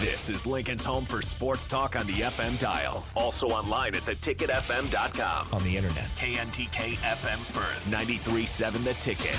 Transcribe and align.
This 0.00 0.30
is 0.30 0.46
Lincoln's 0.46 0.82
home 0.82 1.04
for 1.04 1.20
sports 1.20 1.66
talk 1.66 1.94
on 1.94 2.06
the 2.06 2.14
FM 2.14 2.58
dial. 2.58 3.04
Also 3.14 3.48
online 3.48 3.94
at 3.94 4.00
theticketfm.com. 4.02 5.48
on 5.52 5.62
the 5.62 5.76
internet. 5.76 6.06
KNTK 6.16 6.94
FM 6.96 7.36
Firth, 7.36 7.84
93.7 7.90 8.82
The 8.82 8.94
Ticket. 8.94 9.36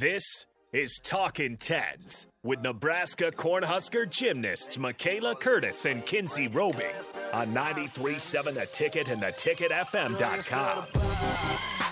This 0.00 0.46
is 0.72 0.98
Talking 1.04 1.58
Tens 1.58 2.26
with 2.42 2.62
Nebraska 2.62 3.30
Cornhusker 3.30 4.08
gymnasts 4.08 4.78
Michaela 4.78 5.34
Curtis 5.34 5.84
and 5.84 6.04
Kinsey 6.06 6.48
Roby 6.48 6.86
on 7.34 7.52
93.7 7.54 8.54
The 8.54 8.66
Ticket 8.72 9.08
and 9.08 9.20
theticketfm.com. 9.20 11.87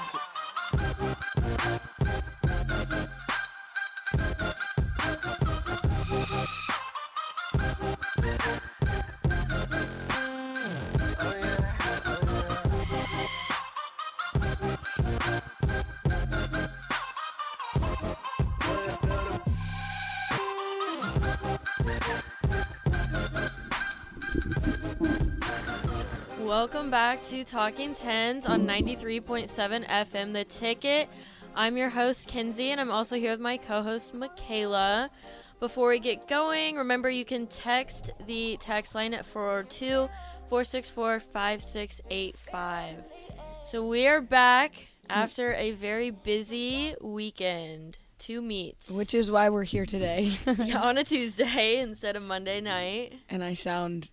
Welcome 26.46 26.90
back 26.92 27.24
to 27.24 27.42
Talking 27.42 27.92
Tens 27.92 28.46
on 28.46 28.64
93.7 28.68 29.84
FM 29.88 30.32
The 30.32 30.44
Ticket. 30.44 31.08
I'm 31.56 31.76
your 31.76 31.88
host, 31.88 32.28
Kinsey, 32.28 32.70
and 32.70 32.80
I'm 32.80 32.92
also 32.92 33.16
here 33.16 33.32
with 33.32 33.40
my 33.40 33.56
co 33.56 33.82
host, 33.82 34.14
Michaela. 34.14 35.10
Before 35.58 35.88
we 35.88 35.98
get 35.98 36.28
going, 36.28 36.76
remember 36.76 37.10
you 37.10 37.24
can 37.24 37.48
text 37.48 38.12
the 38.26 38.58
text 38.60 38.94
line 38.94 39.12
at 39.12 39.26
402 39.26 40.08
464 40.48 41.18
5685. 41.18 42.94
So 43.64 43.84
we 43.84 44.06
are 44.06 44.20
back 44.20 44.72
after 45.10 45.52
a 45.54 45.72
very 45.72 46.10
busy 46.10 46.94
weekend. 47.00 47.98
Two 48.20 48.40
meets. 48.40 48.88
Which 48.88 49.14
is 49.14 49.32
why 49.32 49.50
we're 49.50 49.64
here 49.64 49.84
today. 49.84 50.36
Yeah, 50.58 50.80
on 50.80 50.96
a 50.96 51.02
Tuesday 51.02 51.80
instead 51.80 52.14
of 52.14 52.22
Monday 52.22 52.60
night. 52.60 53.14
and 53.28 53.42
I 53.42 53.54
sound 53.54 54.10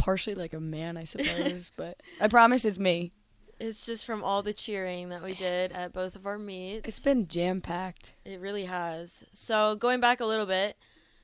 partially 0.00 0.34
like 0.34 0.54
a 0.54 0.60
man, 0.60 0.96
I 0.96 1.04
suppose, 1.04 1.70
but 1.76 2.00
I 2.20 2.28
promise 2.28 2.64
it's 2.64 2.78
me. 2.78 3.12
It's 3.60 3.84
just 3.84 4.06
from 4.06 4.24
all 4.24 4.42
the 4.42 4.54
cheering 4.54 5.10
that 5.10 5.22
we 5.22 5.34
did 5.34 5.70
at 5.72 5.92
both 5.92 6.16
of 6.16 6.26
our 6.26 6.38
meets. 6.38 6.88
It's 6.88 6.98
been 6.98 7.28
jam 7.28 7.60
packed. 7.60 8.14
It 8.24 8.40
really 8.40 8.64
has. 8.64 9.22
So 9.34 9.76
going 9.76 10.00
back 10.00 10.20
a 10.20 10.24
little 10.24 10.46
bit, 10.46 10.76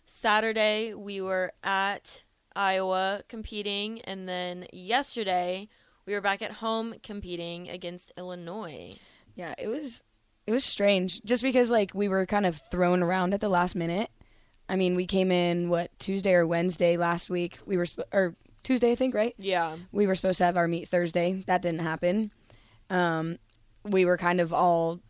Saturday 0.04 0.92
we 0.92 1.22
were 1.22 1.52
at 1.64 2.22
Iowa 2.54 3.22
competing, 3.28 4.02
and 4.02 4.28
then 4.28 4.66
yesterday 4.70 5.68
we 6.04 6.12
were 6.12 6.20
back 6.20 6.42
at 6.42 6.52
home 6.52 6.96
competing 7.02 7.70
against 7.70 8.12
Illinois. 8.18 8.98
Yeah, 9.34 9.54
it 9.58 9.68
was 9.68 10.02
it 10.46 10.52
was 10.52 10.64
strange 10.64 11.22
just 11.24 11.42
because 11.42 11.70
like 11.70 11.92
we 11.94 12.08
were 12.08 12.26
kind 12.26 12.44
of 12.44 12.60
thrown 12.70 13.02
around 13.02 13.32
at 13.32 13.40
the 13.40 13.48
last 13.48 13.74
minute. 13.74 14.10
I 14.68 14.76
mean, 14.76 14.94
we 14.94 15.06
came 15.06 15.30
in 15.30 15.70
what 15.70 15.96
Tuesday 15.98 16.34
or 16.34 16.46
Wednesday 16.46 16.96
last 16.96 17.30
week. 17.30 17.58
We 17.64 17.76
were 17.76 17.86
sp- 17.88 18.12
or 18.12 18.34
Tuesday, 18.66 18.92
I 18.92 18.94
think, 18.96 19.14
right? 19.14 19.34
Yeah. 19.38 19.76
We 19.92 20.06
were 20.06 20.14
supposed 20.14 20.38
to 20.38 20.44
have 20.44 20.56
our 20.56 20.66
meet 20.68 20.88
Thursday. 20.88 21.42
That 21.46 21.62
didn't 21.62 21.80
happen. 21.80 22.30
Um, 22.90 23.38
we 23.84 24.04
were 24.04 24.16
kind 24.16 24.40
of 24.40 24.52
all 24.52 25.00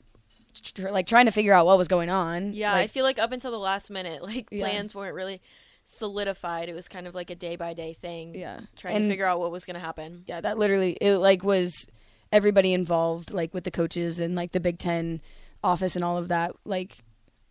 tr- 0.62 0.90
like 0.90 1.06
trying 1.06 1.24
to 1.26 1.30
figure 1.32 1.52
out 1.52 1.66
what 1.66 1.78
was 1.78 1.88
going 1.88 2.10
on. 2.10 2.52
Yeah, 2.52 2.74
I 2.74 2.86
feel 2.86 3.04
like 3.04 3.18
up 3.18 3.32
until 3.32 3.50
the 3.50 3.58
last 3.58 3.90
minute, 3.90 4.22
like 4.22 4.48
Yeah. 4.50 4.60
plans 4.68 4.94
weren't 4.94 5.14
really 5.14 5.40
solidified. 5.86 6.68
It 6.68 6.74
was 6.74 6.88
kind 6.88 7.06
of 7.06 7.14
like 7.14 7.30
a 7.30 7.34
day 7.34 7.56
by 7.56 7.72
day 7.72 7.94
thing. 7.94 8.34
yeah. 8.34 8.60
Trying 8.76 8.96
And- 8.96 9.04
to 9.06 9.10
figure 9.10 9.24
out 9.26 9.40
what 9.40 9.50
was 9.50 9.64
going 9.64 9.74
to 9.74 9.80
happen. 9.80 10.24
yeah 10.26 10.41
that 10.41 10.58
literally 10.58 10.92
it 11.00 11.16
like 11.18 11.42
was 11.44 11.86
everybody 12.32 12.72
involved 12.74 13.32
like 13.32 13.54
with 13.54 13.64
the 13.64 13.70
coaches 13.70 14.18
and 14.20 14.34
like 14.34 14.52
the 14.52 14.60
big 14.60 14.78
ten 14.78 15.20
office 15.62 15.94
and 15.97 16.04
all 16.04 16.16
of 16.19 16.28
that 16.28 16.52
like 16.64 16.98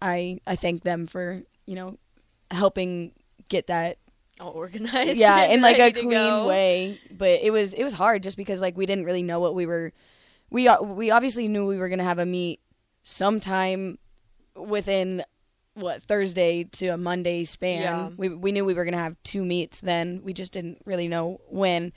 i 0.01 0.37
i 0.45 0.55
thank 0.55 0.83
them 0.83 1.07
for 1.07 1.41
you 1.65 1.75
know 1.75 1.97
helping 2.51 3.11
get 3.49 3.67
that 3.67 3.97
All 4.39 4.51
organized. 4.51 5.17
yeah 5.17 5.45
in 5.53 5.61
like 5.61 5.79
a 5.79 5.91
clean 5.91 6.45
way 6.45 6.99
but 7.11 7.41
it 7.41 7.51
was 7.51 7.73
it 7.73 7.83
was 7.83 7.93
hard 7.93 8.21
just 8.23 8.35
because 8.37 8.59
like 8.61 8.75
we 8.77 8.85
didn't 8.85 9.05
really 9.05 9.23
know 9.23 9.39
what 9.39 9.55
we 9.55 9.65
were 9.65 9.93
we 10.49 10.67
o- 10.69 10.81
we 10.83 11.09
obviously 11.11 11.47
knew 11.47 11.65
we 11.65 11.77
were 11.77 11.89
gonna 11.89 12.03
have 12.03 12.19
a 12.19 12.25
meet 12.25 12.59
sometime 13.03 13.97
within 14.55 15.23
what 15.73 16.01
Thursday 16.03 16.63
to 16.63 16.87
a 16.87 16.97
Monday 16.97 17.43
span. 17.43 17.81
Yeah. 17.81 18.09
We 18.15 18.29
we 18.29 18.51
knew 18.53 18.63
we 18.63 18.73
were 18.73 18.85
gonna 18.85 18.97
have 18.97 19.17
two 19.23 19.43
meets 19.43 19.81
then. 19.81 20.21
We 20.23 20.31
just 20.33 20.53
didn't 20.53 20.81
really 20.85 21.07
know 21.09 21.41
when. 21.49 21.91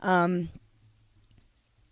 Um, 0.00 0.50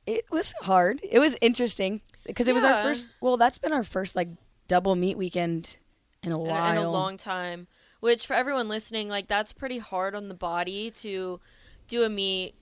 it 0.06 0.25
was 0.31 0.53
hard. 0.62 1.00
It 1.03 1.19
was 1.19 1.37
interesting 1.41 2.00
because 2.27 2.49
it 2.49 2.55
was 2.55 2.65
our 2.65 2.83
first. 2.83 3.09
Well, 3.21 3.37
that's 3.37 3.59
been 3.59 3.72
our 3.72 3.84
first 3.84 4.16
like 4.16 4.28
double 4.69 4.97
meet 4.97 5.16
weekend 5.16 5.77
in 6.22 6.33
a 6.33 6.39
while. 6.39 6.72
in 6.72 6.77
a 6.78 6.91
long 6.91 7.16
time. 7.16 7.66
Which 8.00 8.27
for 8.27 8.34
everyone 8.34 8.69
listening, 8.69 9.09
like 9.09 9.28
that's 9.28 9.53
pretty 9.53 9.78
hard 9.78 10.15
on 10.15 10.28
the 10.28 10.34
body 10.34 10.91
to 10.93 11.41
do 11.88 12.03
a 12.03 12.09
meet, 12.09 12.55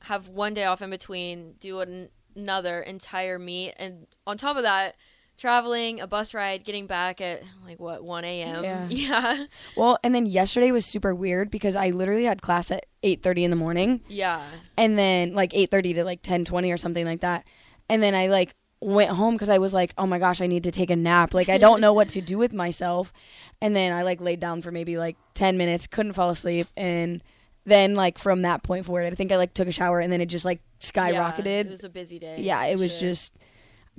have 0.00 0.28
one 0.28 0.54
day 0.54 0.64
off 0.64 0.82
in 0.82 0.90
between, 0.90 1.54
do 1.60 1.80
an- 1.80 2.08
another 2.34 2.80
entire 2.80 3.38
meet, 3.38 3.74
and 3.78 4.06
on 4.26 4.36
top 4.38 4.56
of 4.56 4.62
that, 4.64 4.96
traveling, 5.38 6.00
a 6.00 6.06
bus 6.06 6.34
ride, 6.34 6.64
getting 6.64 6.86
back 6.86 7.20
at 7.20 7.42
like 7.64 7.78
what 7.78 8.02
one 8.04 8.24
a.m. 8.24 8.64
Yeah. 8.64 8.86
yeah, 8.90 9.44
Well, 9.76 9.98
and 10.02 10.14
then 10.14 10.26
yesterday 10.26 10.70
was 10.72 10.84
super 10.84 11.14
weird 11.14 11.50
because 11.50 11.76
I 11.76 11.90
literally 11.90 12.24
had 12.24 12.42
class 12.42 12.70
at 12.70 12.86
eight 13.02 13.22
thirty 13.22 13.44
in 13.44 13.50
the 13.50 13.56
morning. 13.56 14.00
yeah. 14.08 14.42
and 14.76 14.98
then 14.98 15.34
like 15.34 15.52
8:30 15.52 15.94
to 15.94 16.04
like 16.04 16.22
10:20 16.22 16.72
or 16.72 16.76
something 16.76 17.04
like 17.06 17.20
that. 17.20 17.46
And 17.88 18.02
then 18.02 18.14
I 18.14 18.26
like 18.28 18.54
went 18.82 19.10
home 19.10 19.38
cuz 19.38 19.48
I 19.48 19.58
was 19.58 19.72
like, 19.72 19.94
"Oh 19.96 20.06
my 20.06 20.18
gosh, 20.18 20.40
I 20.40 20.46
need 20.46 20.64
to 20.64 20.70
take 20.70 20.90
a 20.90 20.96
nap. 20.96 21.34
Like 21.34 21.48
I 21.48 21.58
don't 21.58 21.80
know 21.84 21.92
what 21.92 22.08
to 22.10 22.20
do 22.20 22.38
with 22.38 22.52
myself." 22.52 23.12
And 23.60 23.74
then 23.76 23.92
I 23.92 24.02
like 24.02 24.20
laid 24.20 24.40
down 24.40 24.62
for 24.62 24.70
maybe 24.70 24.96
like 24.98 25.16
10 25.34 25.56
minutes, 25.56 25.86
couldn't 25.86 26.14
fall 26.14 26.30
asleep, 26.30 26.66
and 26.76 27.22
then 27.64 27.94
like 27.94 28.18
from 28.18 28.42
that 28.42 28.62
point 28.62 28.86
forward, 28.86 29.12
I 29.12 29.14
think 29.14 29.30
I 29.32 29.36
like 29.36 29.54
took 29.54 29.68
a 29.68 29.72
shower 29.72 30.00
and 30.00 30.12
then 30.12 30.20
it 30.20 30.26
just 30.26 30.44
like 30.44 30.60
skyrocketed. 30.80 31.46
Yeah, 31.46 31.60
it 31.60 31.68
was 31.70 31.84
a 31.84 31.88
busy 31.90 32.18
day. 32.18 32.36
yeah, 32.40 32.64
it 32.64 32.78
was 32.78 32.92
sure. 32.98 33.08
just 33.08 33.32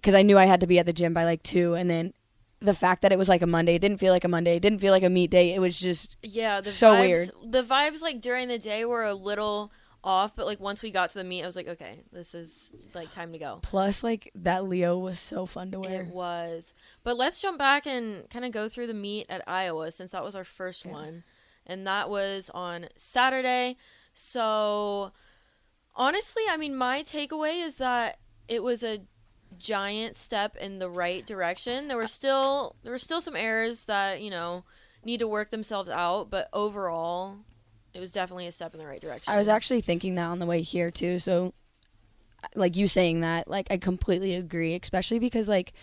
cuz 0.02 0.14
I 0.14 0.22
knew 0.22 0.38
I 0.38 0.46
had 0.46 0.60
to 0.60 0.68
be 0.68 0.80
at 0.80 0.86
the 0.86 0.94
gym 0.94 1.14
by 1.14 1.24
like 1.24 1.44
2 1.44 1.76
and 1.76 1.90
then 1.90 2.14
the 2.60 2.74
fact 2.74 3.02
that 3.02 3.12
it 3.12 3.18
was 3.18 3.28
like 3.28 3.42
a 3.42 3.48
Monday, 3.48 3.76
it 3.76 3.80
didn't 3.80 3.98
feel 3.98 4.14
like 4.14 4.24
a 4.24 4.30
Monday, 4.30 4.56
it 4.56 4.62
didn't 4.62 4.80
feel 4.80 4.92
like 4.92 5.04
a 5.04 5.10
meet 5.10 5.30
day. 5.30 5.54
It 5.54 5.60
was 5.60 5.78
just 5.80 6.16
yeah. 6.24 6.62
The 6.62 6.72
so 6.72 6.94
vibes, 6.94 7.00
weird. 7.02 7.32
The 7.46 7.64
vibes 7.64 8.02
like 8.02 8.22
during 8.22 8.48
the 8.48 8.58
day 8.58 8.86
were 8.86 9.04
a 9.04 9.14
little 9.14 9.72
off, 10.04 10.36
but 10.36 10.46
like 10.46 10.60
once 10.60 10.82
we 10.82 10.92
got 10.92 11.10
to 11.12 11.20
the 11.20 11.24
meet, 11.24 11.44
I 11.44 11.46
was 11.46 11.56
like, 11.56 11.68
okay, 11.68 12.00
this 12.12 12.36
is 12.36 12.72
like 12.94 13.10
time 13.12 13.32
to 13.32 13.38
go. 13.38 13.60
plus 13.62 14.04
like 14.04 14.32
that 14.36 14.66
Leo 14.66 14.98
was 14.98 15.20
so 15.20 15.46
fun 15.46 15.72
to 15.72 15.80
wear. 15.80 16.02
It 16.02 16.08
was. 16.08 16.74
But 17.04 17.18
let's 17.18 17.40
jump 17.40 17.58
back 17.58 17.86
and 17.86 18.30
kind 18.30 18.46
of 18.46 18.52
go 18.52 18.68
through 18.68 18.88
the 18.88 18.94
meet 18.94 19.28
at 19.30 19.48
Iowa 19.48 19.92
since 19.92 20.12
that 20.12 20.24
was 20.24 20.36
our 20.36 20.44
first 20.44 20.86
one. 20.86 21.24
And 21.66 21.88
that 21.88 22.10
was 22.10 22.52
on 22.54 22.88
Saturday. 22.98 23.78
So, 24.14 25.14
honestly, 25.96 26.44
I 26.50 26.58
mean, 26.58 26.76
my 26.76 27.04
takeaway 27.04 27.64
is 27.64 27.76
that 27.76 28.20
it 28.50 28.62
was 28.62 28.84
a 28.84 29.00
giant 29.58 30.16
step 30.16 30.58
in 30.58 30.80
the 30.80 30.90
right 30.90 31.26
direction. 31.26 31.88
There 31.88 31.98
were 31.98 32.08
still 32.08 32.76
there 32.84 32.92
were 32.92 33.00
still 33.00 33.22
some 33.22 33.36
errors 33.36 33.86
that, 33.86 34.22
you 34.22 34.30
know, 34.30 34.66
need 35.06 35.20
to 35.20 35.28
work 35.28 35.52
themselves 35.52 35.90
out, 35.90 36.30
but 36.30 36.50
overall, 36.52 37.38
it 37.94 38.00
was 38.00 38.12
definitely 38.12 38.48
a 38.48 38.52
step 38.52 38.74
in 38.74 38.80
the 38.80 38.88
right 38.88 39.02
direction. 39.02 39.32
I 39.32 39.38
was 39.38 39.48
actually 39.48 39.82
thinking 39.82 40.16
that 40.16 40.26
on 40.26 40.40
the 40.40 40.46
way 40.46 40.62
here 40.62 40.92
too. 40.92 41.20
So, 41.20 41.54
like 42.56 42.76
you 42.76 42.88
saying 42.88 43.22
that, 43.22 43.48
like 43.48 43.68
I 43.70 43.78
completely 43.78 44.36
agree. 44.36 44.76
Especially 44.82 45.20
because, 45.20 45.48
like, 45.48 45.74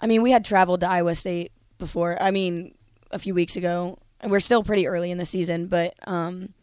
I 0.00 0.06
mean, 0.06 0.22
we 0.22 0.30
had 0.30 0.44
traveled 0.44 0.80
to 0.80 0.88
Iowa 0.88 1.14
State 1.14 1.52
before. 1.78 2.20
I 2.20 2.30
mean, 2.30 2.74
a 3.10 3.18
few 3.18 3.34
weeks 3.34 3.56
ago, 3.56 3.98
and 4.20 4.30
we're 4.30 4.40
still 4.40 4.62
pretty 4.64 4.86
early 4.86 5.10
in 5.10 5.18
the 5.18 5.26
season, 5.26 5.66
but 5.66 5.94
um, 6.06 6.54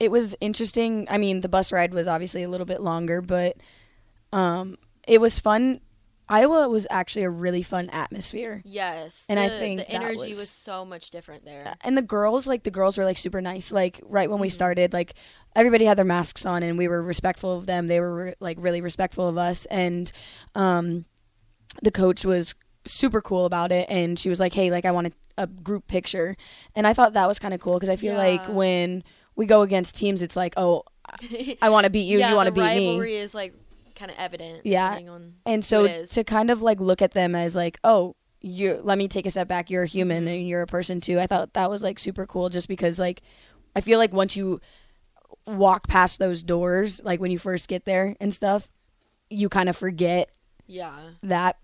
it 0.00 0.10
was 0.10 0.34
interesting. 0.40 1.06
I 1.08 1.18
mean, 1.18 1.42
the 1.42 1.48
bus 1.48 1.70
ride 1.72 1.94
was 1.94 2.08
obviously 2.08 2.42
a 2.42 2.48
little 2.48 2.66
bit 2.66 2.80
longer, 2.80 3.20
but 3.20 3.56
um, 4.32 4.76
it 5.06 5.20
was 5.20 5.38
fun. 5.38 5.80
Iowa 6.32 6.68
was 6.68 6.86
actually 6.90 7.24
a 7.24 7.30
really 7.30 7.62
fun 7.62 7.90
atmosphere. 7.90 8.62
Yes. 8.64 9.26
And 9.28 9.38
I 9.38 9.48
think 9.48 9.80
the 9.80 9.90
energy 9.90 10.28
was- 10.30 10.38
was 10.38 10.48
so 10.48 10.84
much 10.84 11.10
different 11.10 11.44
there. 11.44 11.74
and 11.82 11.96
the 11.96 12.02
girls 12.02 12.46
like 12.46 12.62
the 12.62 12.70
girls 12.70 12.96
were 12.96 13.04
like 13.04 13.18
super 13.18 13.40
nice 13.40 13.70
like 13.72 14.00
right 14.04 14.30
when 14.30 14.40
we 14.40 14.48
Mhm. 14.48 14.52
started 14.52 14.92
like 14.92 15.14
everybody 15.54 15.84
had 15.84 15.98
their 15.98 16.04
masks 16.04 16.46
on 16.46 16.62
and 16.62 16.78
we 16.78 16.88
were 16.88 17.02
respectful 17.02 17.56
of 17.58 17.66
them 17.66 17.88
they 17.88 18.00
were 18.00 18.34
like 18.40 18.56
really 18.60 18.80
respectful 18.80 19.28
of 19.28 19.36
us 19.36 19.66
and 19.66 20.10
um 20.54 21.04
the 21.82 21.90
coach 21.90 22.24
was 22.24 22.54
super 22.86 23.20
cool 23.20 23.44
about 23.44 23.70
it 23.72 23.86
and 23.90 24.18
she 24.18 24.28
was 24.28 24.40
like 24.40 24.54
hey 24.54 24.70
like 24.70 24.84
i 24.84 24.90
want 24.90 25.06
a, 25.08 25.12
a 25.38 25.46
group 25.46 25.86
picture 25.86 26.36
and 26.74 26.86
i 26.86 26.92
thought 26.94 27.12
that 27.14 27.28
was 27.28 27.38
kind 27.38 27.52
of 27.54 27.60
cool 27.60 27.74
because 27.74 27.88
i 27.88 27.96
feel 27.96 28.14
like 28.16 28.42
when 28.48 29.02
we 29.36 29.44
go 29.46 29.62
against 29.62 29.94
teams 29.96 30.22
it's 30.22 30.36
like 30.36 30.54
oh 30.56 30.82
i 31.62 31.68
want 31.70 31.84
to 31.84 31.90
beat 31.90 32.04
you 32.06 32.18
yeah, 32.20 32.30
you 32.30 32.36
want 32.36 32.46
to 32.46 32.52
beat 32.52 32.60
me 32.60 32.88
rivalry 32.88 33.16
is 33.16 33.34
like 33.34 33.54
kind 33.94 34.10
of 34.10 34.16
evident. 34.18 34.64
Yeah. 34.64 34.98
and 35.46 35.64
so 35.64 36.04
to 36.04 36.24
kind 36.24 36.50
of 36.50 36.62
like 36.62 36.80
look 36.80 37.02
at 37.02 37.12
them 37.12 37.34
as 37.34 37.54
like 37.54 37.78
oh 37.84 38.16
you 38.40 38.80
let 38.82 38.98
me 38.98 39.06
take 39.08 39.24
a 39.26 39.30
step 39.30 39.48
back. 39.48 39.70
You're 39.70 39.84
a 39.84 39.86
human 39.86 40.20
mm-hmm. 40.24 40.28
and 40.28 40.48
you're 40.48 40.62
a 40.62 40.66
person 40.66 41.00
too. 41.00 41.20
I 41.20 41.26
thought 41.26 41.52
that 41.54 41.70
was 41.70 41.82
like 41.82 41.98
super 41.98 42.26
cool, 42.26 42.48
just 42.48 42.68
because 42.68 42.98
like 42.98 43.22
I 43.76 43.80
feel 43.80 43.98
like 43.98 44.12
once 44.12 44.36
you 44.36 44.60
walk 45.46 45.86
past 45.86 46.18
those 46.18 46.42
doors, 46.42 47.00
like 47.04 47.20
when 47.20 47.30
you 47.30 47.38
first 47.38 47.68
get 47.68 47.84
there 47.84 48.16
and 48.20 48.34
stuff, 48.34 48.68
you 49.30 49.48
kind 49.48 49.68
of 49.68 49.76
forget 49.76 50.30
Yeah. 50.66 50.92
that 51.22 51.58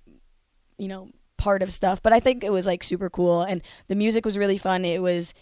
you 0.79 0.89
know 0.89 1.11
part 1.37 1.63
of 1.63 1.73
stuff 1.73 2.03
but 2.03 2.13
i 2.13 2.19
think 2.19 2.43
it 2.43 2.51
was 2.51 2.67
like 2.67 2.83
super 2.83 3.09
cool 3.09 3.43
and 3.43 3.63
the 3.87 3.95
music 3.95 4.25
was 4.25 4.37
really 4.37 4.59
fun 4.59 4.85
it 4.85 5.01
was 5.01 5.35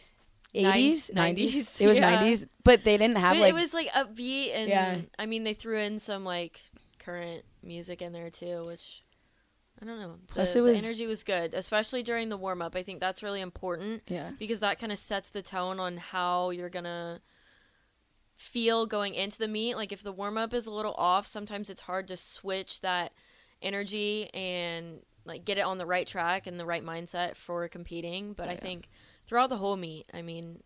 80s 0.54 1.10
90s 1.10 1.14
90s, 1.14 1.80
it 1.80 1.86
was 1.86 1.96
yeah. 1.98 2.22
90s 2.22 2.44
but 2.64 2.84
they 2.84 2.96
didn't 2.98 3.16
have 3.16 3.34
But 3.34 3.40
like 3.40 3.50
it 3.50 3.54
was 3.54 3.72
like 3.72 3.88
upbeat 3.92 4.50
and 4.54 4.68
Yeah. 4.68 4.98
I 5.18 5.26
mean 5.26 5.44
they 5.44 5.54
threw 5.54 5.78
in 5.78 5.98
some 5.98 6.24
like 6.24 6.60
current 7.06 7.44
music 7.62 8.02
in 8.02 8.12
there 8.12 8.30
too, 8.30 8.62
which 8.66 9.02
I 9.80 9.84
don't 9.84 10.00
know. 10.00 10.16
Plus 10.26 10.52
the, 10.52 10.58
it 10.58 10.62
was- 10.62 10.80
the 10.80 10.86
energy 10.88 11.06
was 11.06 11.22
good, 11.22 11.54
especially 11.54 12.02
during 12.02 12.28
the 12.28 12.36
warm 12.36 12.60
up. 12.62 12.74
I 12.74 12.82
think 12.82 12.98
that's 13.00 13.22
really 13.22 13.40
important 13.40 14.02
yeah 14.08 14.30
because 14.38 14.60
that 14.60 14.78
kind 14.78 14.90
of 14.92 14.98
sets 14.98 15.30
the 15.30 15.42
tone 15.42 15.78
on 15.80 15.96
how 15.98 16.50
you're 16.50 16.70
gonna 16.70 17.20
feel 18.36 18.86
going 18.86 19.14
into 19.14 19.38
the 19.38 19.48
meet. 19.48 19.76
Like 19.76 19.92
if 19.92 20.02
the 20.02 20.12
warm 20.12 20.36
up 20.38 20.52
is 20.52 20.66
a 20.66 20.70
little 20.72 20.94
off, 20.94 21.26
sometimes 21.26 21.70
it's 21.70 21.82
hard 21.82 22.08
to 22.08 22.16
switch 22.16 22.80
that 22.82 23.12
energy 23.62 24.28
and 24.34 25.00
like 25.24 25.44
get 25.44 25.58
it 25.58 25.62
on 25.62 25.78
the 25.78 25.86
right 25.86 26.06
track 26.06 26.46
and 26.46 26.60
the 26.60 26.66
right 26.66 26.84
mindset 26.84 27.34
for 27.36 27.66
competing. 27.68 28.32
But 28.32 28.48
I 28.48 28.52
Yeah. 28.52 28.60
think 28.60 28.88
throughout 29.26 29.48
the 29.48 29.56
whole 29.56 29.76
meet, 29.76 30.06
I 30.12 30.22
mean, 30.22 30.62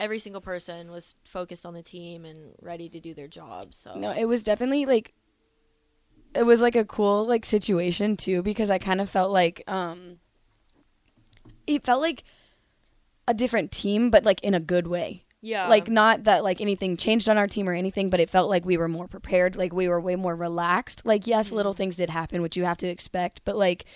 every 0.00 0.18
single 0.18 0.40
person 0.40 0.90
was 0.90 1.14
focused 1.24 1.66
on 1.66 1.74
the 1.74 1.82
team 1.82 2.24
and 2.24 2.54
ready 2.60 2.88
to 2.88 3.00
do 3.00 3.12
their 3.14 3.28
job. 3.28 3.74
So 3.74 3.94
no 3.94 4.10
it 4.12 4.24
was 4.24 4.42
definitely 4.42 4.86
like 4.86 5.12
it 6.34 6.44
was 6.44 6.60
like 6.60 6.76
a 6.76 6.84
cool 6.84 7.26
like 7.26 7.44
situation 7.44 8.16
too 8.16 8.42
because 8.42 8.70
i 8.70 8.78
kind 8.78 9.00
of 9.00 9.08
felt 9.08 9.32
like 9.32 9.62
um 9.66 10.18
it 11.66 11.84
felt 11.84 12.00
like 12.00 12.24
a 13.28 13.34
different 13.34 13.70
team 13.70 14.10
but 14.10 14.24
like 14.24 14.42
in 14.42 14.54
a 14.54 14.60
good 14.60 14.86
way. 14.86 15.24
Yeah, 15.42 15.68
like 15.68 15.88
not 15.88 16.24
that 16.24 16.44
like 16.44 16.60
anything 16.60 16.98
changed 16.98 17.26
on 17.26 17.38
our 17.38 17.46
team 17.46 17.66
or 17.66 17.72
anything 17.72 18.10
but 18.10 18.20
it 18.20 18.28
felt 18.28 18.50
like 18.50 18.66
we 18.66 18.76
were 18.76 18.88
more 18.88 19.08
prepared 19.08 19.56
like 19.56 19.72
we 19.72 19.88
were 19.88 20.00
way 20.00 20.16
more 20.16 20.36
relaxed. 20.36 21.02
Like 21.06 21.26
yes 21.26 21.50
little 21.50 21.72
things 21.72 21.96
did 21.96 22.10
happen 22.10 22.42
which 22.42 22.58
you 22.58 22.64
have 22.64 22.76
to 22.78 22.88
expect 22.88 23.40
but 23.44 23.56
like 23.56 23.86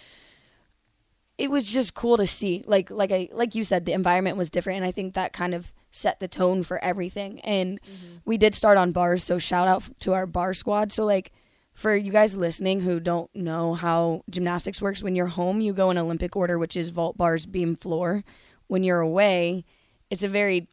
it 1.37 1.51
was 1.51 1.67
just 1.67 1.93
cool 1.95 2.17
to 2.17 2.27
see. 2.27 2.65
Like 2.67 2.91
like 2.91 3.13
i 3.13 3.29
like 3.33 3.55
you 3.55 3.65
said 3.65 3.85
the 3.85 3.93
environment 3.93 4.39
was 4.39 4.49
different 4.51 4.79
and 4.79 4.87
i 4.87 4.91
think 4.93 5.15
that 5.15 5.33
kind 5.35 5.55
of 5.55 5.71
set 5.91 6.19
the 6.19 6.29
tone 6.29 6.63
for 6.63 6.83
everything. 6.83 7.41
And 7.41 7.79
we 8.25 8.39
did 8.39 8.55
start 8.55 8.79
on 8.79 8.93
bars 8.93 9.23
so 9.25 9.37
shout 9.37 9.69
out 9.69 9.83
to 10.01 10.15
our 10.15 10.27
bar 10.27 10.55
squad. 10.55 10.93
So 10.93 11.05
like 11.05 11.31
for 11.75 11.95
you 11.95 12.13
guys 12.13 12.37
listening 12.37 12.81
who 12.81 13.01
don't 13.01 13.35
know 13.35 13.75
how 13.75 14.23
gymnastics 14.31 14.81
works 14.81 15.03
when 15.03 15.15
you're 15.15 15.27
home 15.27 15.61
you 15.61 15.73
go 15.73 15.91
in 15.91 15.99
olympic 15.99 16.37
order 16.37 16.59
which 16.59 16.77
is 16.77 16.91
vault 16.91 17.17
bars 17.17 17.47
beam 17.47 17.77
floor 17.77 18.25
when 18.69 18.83
you're 18.83 19.01
away 19.01 19.65
it's 20.11 20.23
a 20.23 20.29
very 20.29 20.69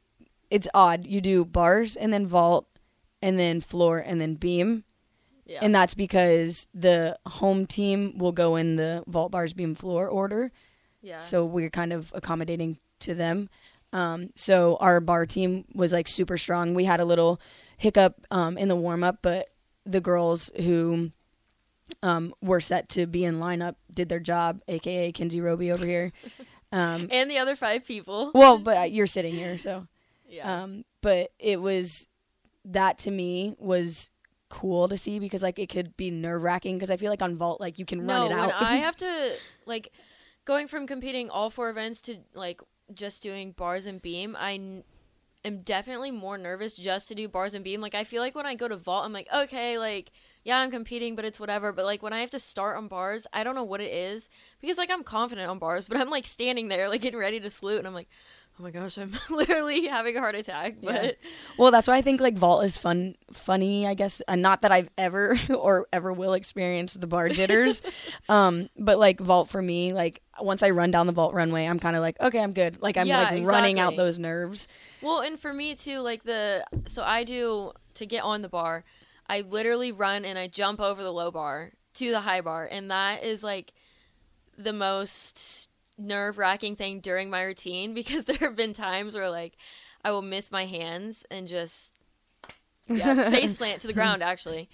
it's 0.51 0.67
odd. 0.73 1.07
You 1.07 1.21
do 1.21 1.45
bars 1.45 1.95
and 1.95 2.13
then 2.13 2.27
vault 2.27 2.67
and 3.21 3.39
then 3.39 3.61
floor 3.61 3.97
and 3.97 4.21
then 4.21 4.35
beam. 4.35 4.83
yeah. 5.45 5.59
And 5.61 5.73
that's 5.73 5.95
because 5.95 6.67
the 6.73 7.17
home 7.25 7.65
team 7.65 8.17
will 8.17 8.33
go 8.33 8.57
in 8.57 8.75
the 8.75 9.03
vault 9.07 9.31
bars 9.31 9.53
beam 9.53 9.73
floor 9.73 10.07
order. 10.07 10.51
yeah. 11.01 11.19
So 11.19 11.45
we're 11.45 11.69
kind 11.69 11.93
of 11.93 12.11
accommodating 12.13 12.77
to 12.99 13.15
them. 13.15 13.49
Um, 13.93 14.31
so 14.35 14.77
our 14.79 14.99
bar 14.99 15.25
team 15.25 15.65
was 15.73 15.91
like 15.91 16.07
super 16.07 16.37
strong. 16.37 16.73
We 16.73 16.85
had 16.85 16.99
a 16.99 17.05
little 17.05 17.41
hiccup 17.77 18.25
um, 18.29 18.57
in 18.57 18.67
the 18.67 18.75
warm 18.75 19.03
up, 19.03 19.19
but 19.21 19.47
the 19.85 20.01
girls 20.01 20.51
who 20.57 21.11
um, 22.03 22.33
were 22.41 22.61
set 22.61 22.89
to 22.89 23.07
be 23.07 23.25
in 23.25 23.39
lineup 23.39 23.75
did 23.93 24.09
their 24.09 24.19
job, 24.19 24.61
aka 24.67 25.11
Kinsey 25.11 25.41
Roby 25.41 25.71
over 25.71 25.85
here. 25.85 26.11
Um, 26.73 27.09
and 27.11 27.29
the 27.29 27.37
other 27.37 27.57
five 27.57 27.83
people. 27.83 28.31
well, 28.33 28.57
but 28.57 28.93
you're 28.93 29.05
sitting 29.05 29.33
here, 29.33 29.57
so. 29.57 29.87
Yeah. 30.25 30.63
Um, 30.63 30.85
but 31.01 31.31
it 31.37 31.59
was 31.59 32.07
that 32.63 32.97
to 32.99 33.11
me 33.11 33.55
was 33.59 34.09
cool 34.49 34.87
to 34.87 34.97
see 34.97 35.19
because 35.19 35.41
like 35.41 35.59
it 35.59 35.67
could 35.67 35.97
be 35.97 36.11
nerve 36.11 36.41
wracking 36.41 36.77
because 36.77 36.89
I 36.89 36.95
feel 36.95 37.09
like 37.09 37.21
on 37.21 37.35
vault 37.35 37.59
like 37.59 37.77
you 37.77 37.85
can 37.85 38.05
no, 38.05 38.21
run 38.21 38.31
it 38.31 38.33
out. 38.33 38.53
I 38.53 38.75
have 38.77 38.95
to 38.97 39.33
like 39.65 39.91
going 40.45 40.67
from 40.67 40.87
competing 40.87 41.29
all 41.29 41.49
four 41.49 41.69
events 41.69 42.01
to 42.03 42.19
like 42.33 42.61
just 42.93 43.21
doing 43.21 43.51
bars 43.51 43.85
and 43.85 44.01
beam, 44.01 44.37
I 44.39 44.83
am 45.43 45.61
definitely 45.61 46.11
more 46.11 46.37
nervous 46.37 46.75
just 46.75 47.07
to 47.07 47.15
do 47.15 47.27
bars 47.27 47.53
and 47.53 47.63
beam. 47.63 47.81
Like 47.81 47.95
I 47.95 48.03
feel 48.03 48.21
like 48.21 48.35
when 48.35 48.45
I 48.45 48.55
go 48.55 48.67
to 48.67 48.77
vault, 48.77 49.05
I'm 49.05 49.13
like, 49.13 49.27
okay, 49.33 49.77
like 49.77 50.11
yeah, 50.43 50.57
I'm 50.57 50.71
competing, 50.71 51.15
but 51.15 51.25
it's 51.25 51.39
whatever. 51.39 51.71
But 51.71 51.85
like 51.85 52.01
when 52.03 52.13
I 52.13 52.21
have 52.21 52.29
to 52.31 52.39
start 52.39 52.77
on 52.77 52.87
bars, 52.87 53.27
I 53.33 53.43
don't 53.43 53.55
know 53.55 53.63
what 53.63 53.81
it 53.81 53.93
is 53.93 54.29
because 54.59 54.77
like 54.77 54.89
I'm 54.91 55.03
confident 55.03 55.49
on 55.49 55.59
bars, 55.59 55.87
but 55.87 55.97
I'm 55.97 56.09
like 56.09 56.27
standing 56.27 56.67
there 56.67 56.89
like 56.89 57.01
getting 57.01 57.19
ready 57.19 57.39
to 57.39 57.49
salute, 57.49 57.79
and 57.79 57.87
I'm 57.87 57.93
like. 57.93 58.09
Oh 58.59 58.63
my 58.63 58.71
gosh, 58.71 58.97
I'm 58.97 59.17
literally 59.29 59.87
having 59.87 60.17
a 60.17 60.19
heart 60.19 60.35
attack. 60.35 60.75
But 60.83 61.03
Yeah. 61.03 61.11
well, 61.57 61.71
that's 61.71 61.87
why 61.87 61.97
I 61.97 62.01
think 62.01 62.21
like 62.21 62.37
vault 62.37 62.63
is 62.63 62.77
fun, 62.77 63.15
funny. 63.33 63.87
I 63.87 63.93
guess, 63.93 64.21
and 64.27 64.41
not 64.41 64.61
that 64.61 64.71
I've 64.71 64.89
ever 64.97 65.39
or 65.57 65.87
ever 65.91 66.13
will 66.13 66.33
experience 66.33 66.93
the 66.93 67.07
bar 67.07 67.29
jitters, 67.29 67.81
um, 68.29 68.69
but 68.77 68.99
like 68.99 69.19
vault 69.19 69.49
for 69.49 69.61
me, 69.61 69.93
like 69.93 70.21
once 70.39 70.61
I 70.63 70.69
run 70.71 70.91
down 70.91 71.07
the 71.07 71.13
vault 71.13 71.33
runway, 71.33 71.65
I'm 71.65 71.79
kind 71.79 71.95
of 71.95 72.01
like, 72.01 72.19
okay, 72.21 72.39
I'm 72.39 72.53
good. 72.53 72.81
Like 72.81 72.97
I'm 72.97 73.07
Yeah, 73.07 73.31
like 73.31 73.45
running 73.45 73.79
out 73.79 73.95
those 73.95 74.19
nerves. 74.19 74.67
Well, 75.01 75.21
and 75.21 75.39
for 75.39 75.53
me 75.53 75.75
too, 75.75 75.99
like 75.99 76.23
the 76.23 76.63
so 76.87 77.03
I 77.03 77.23
do 77.23 77.71
to 77.95 78.05
get 78.05 78.23
on 78.23 78.41
the 78.41 78.49
bar, 78.49 78.83
I 79.27 79.41
literally 79.41 79.91
run 79.91 80.23
and 80.25 80.37
I 80.37 80.47
jump 80.47 80.79
over 80.79 81.01
the 81.01 81.11
low 81.11 81.31
bar 81.31 81.71
to 81.95 82.11
the 82.11 82.21
high 82.21 82.41
bar, 82.41 82.67
and 82.69 82.91
that 82.91 83.23
is 83.23 83.43
like 83.43 83.73
the 84.57 84.73
most 84.73 85.69
nerve 86.01 86.37
wracking 86.37 86.75
thing 86.75 86.99
during 86.99 87.29
my 87.29 87.43
routine 87.43 87.93
because 87.99 88.25
there 88.25 88.37
have 88.37 88.55
been 88.55 88.73
times 88.73 89.13
where 89.13 89.29
like 89.29 89.53
I 90.03 90.11
will 90.11 90.21
miss 90.21 90.51
my 90.51 90.65
hands 90.65 91.25
and 91.29 91.47
just 91.47 91.93
yeah, 92.87 93.29
face 93.29 93.53
plant 93.53 93.81
to 93.81 93.87
the 93.87 93.93
ground 93.99 94.23
actually. 94.23 94.69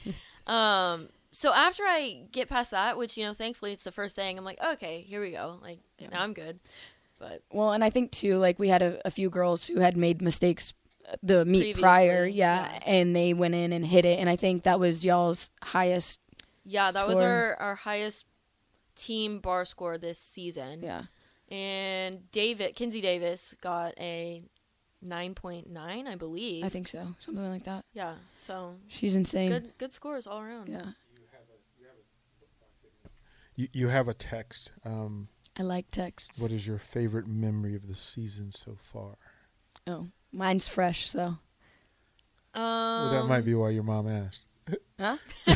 Um 0.45 1.09
so 1.31 1.53
after 1.53 1.83
I 1.83 2.24
get 2.31 2.50
past 2.50 2.71
that, 2.71 2.97
which 2.97 3.18
you 3.18 3.25
know, 3.25 3.33
thankfully 3.33 3.74
it's 3.74 3.83
the 3.83 3.91
first 3.91 4.15
thing, 4.15 4.38
I'm 4.38 4.45
like, 4.45 4.59
okay, 4.74 5.01
here 5.01 5.21
we 5.21 5.31
go. 5.31 5.59
Like 5.62 5.79
now 6.12 6.21
I'm 6.21 6.33
good. 6.33 6.59
But 7.19 7.41
Well, 7.51 7.71
and 7.71 7.83
I 7.83 7.89
think 7.89 8.12
too, 8.12 8.38
like 8.38 8.59
we 8.59 8.69
had 8.69 8.81
a, 8.81 9.00
a 9.06 9.12
few 9.12 9.29
girls 9.29 9.68
who 9.68 9.79
had 9.79 9.97
made 9.97 10.21
mistakes 10.21 10.74
uh, 11.07 11.15
the 11.24 11.45
meet 11.45 11.59
Previously, 11.59 11.81
prior, 11.81 12.25
yeah, 12.25 12.69
yeah. 12.71 12.79
and 12.85 13.15
they 13.15 13.33
went 13.33 13.56
in 13.56 13.74
and 13.74 13.85
hit 13.85 14.06
it, 14.06 14.19
and 14.19 14.29
I 14.29 14.35
think 14.35 14.63
that 14.63 14.79
was 14.79 15.06
y'all's 15.06 15.51
highest, 15.62 16.19
Yeah, 16.65 16.91
that 16.91 17.07
was 17.07 17.19
our, 17.19 17.56
our 17.56 17.75
highest 17.75 18.25
team 18.95 19.39
bar 19.39 19.65
score 19.65 19.97
this 19.97 20.19
season. 20.19 20.83
yeah. 20.83 21.03
And 21.49 22.29
David 22.31 22.75
Kinsey 22.75 22.99
Davis 23.01 23.55
got 23.61 23.94
a 23.99 24.44
nine 25.01 25.33
point 25.33 25.69
nine, 25.69 26.07
I 26.07 26.15
believe. 26.15 26.63
I 26.65 26.69
think 26.69 26.88
so, 26.88 27.15
something 27.19 27.50
like 27.50 27.63
that. 27.65 27.86
yeah, 27.93 28.15
so 28.33 28.75
She's 28.88 29.15
insane. 29.15 29.50
good 29.50 29.72
good 29.77 29.93
scores 29.93 30.27
all 30.27 30.41
around. 30.41 30.67
Yeah, 30.69 30.91
You, 33.55 33.67
you 33.74 33.88
have 33.88 34.07
a 34.07 34.13
text. 34.13 34.72
Um, 34.86 35.29
I 35.57 35.63
like 35.63 35.89
texts. 35.89 36.39
what 36.39 36.51
is 36.51 36.67
your 36.67 36.77
favorite 36.77 37.27
memory 37.27 37.75
of 37.75 37.88
the 37.88 37.95
season 37.95 38.51
so 38.51 38.75
far? 38.75 39.15
oh, 39.88 40.07
mine's 40.31 40.67
fresh, 40.67 41.10
so. 41.10 41.38
Um, 42.53 42.63
well, 42.63 43.12
that 43.12 43.27
might 43.27 43.45
be 43.45 43.53
why 43.55 43.69
your 43.69 43.83
mom 43.83 44.07
asked. 44.07 44.48
Huh? 45.00 45.17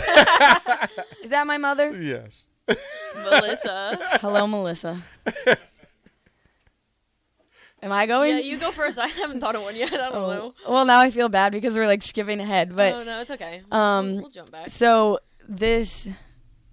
Is 1.24 1.32
that 1.32 1.46
my 1.48 1.58
mother? 1.58 1.92
Yes. 2.00 2.46
Melissa. 3.16 3.98
Hello, 4.22 4.46
Melissa. 4.48 5.04
Am 7.84 7.92
I 7.92 8.06
going? 8.06 8.36
yeah, 8.36 8.42
you 8.42 8.58
go 8.58 8.72
first. 8.72 8.98
I 9.00 9.08
haven't 9.08 9.40
thought 9.40 9.56
of 9.56 9.64
one 9.64 9.76
yet. 9.76 9.94
I 9.94 9.98
don't 9.98 10.16
Oh, 10.16 10.32
know. 10.34 10.54
Well, 10.68 10.86
now 10.86 11.00
I 11.00 11.10
feel 11.12 11.30
bad 11.30 11.52
because 11.52 11.76
we're 11.76 11.88
like 11.88 12.04
skipping 12.04 12.40
ahead, 12.40 12.76
but 12.76 12.94
oh 12.94 13.04
no, 13.04 13.20
it's 13.22 13.32
okay. 13.32 13.62
um, 13.72 14.14
we'll, 14.14 14.22
we'll 14.24 14.30
jump 14.32 14.52
back. 14.52 14.70
So 14.70 15.20
this, 15.50 16.08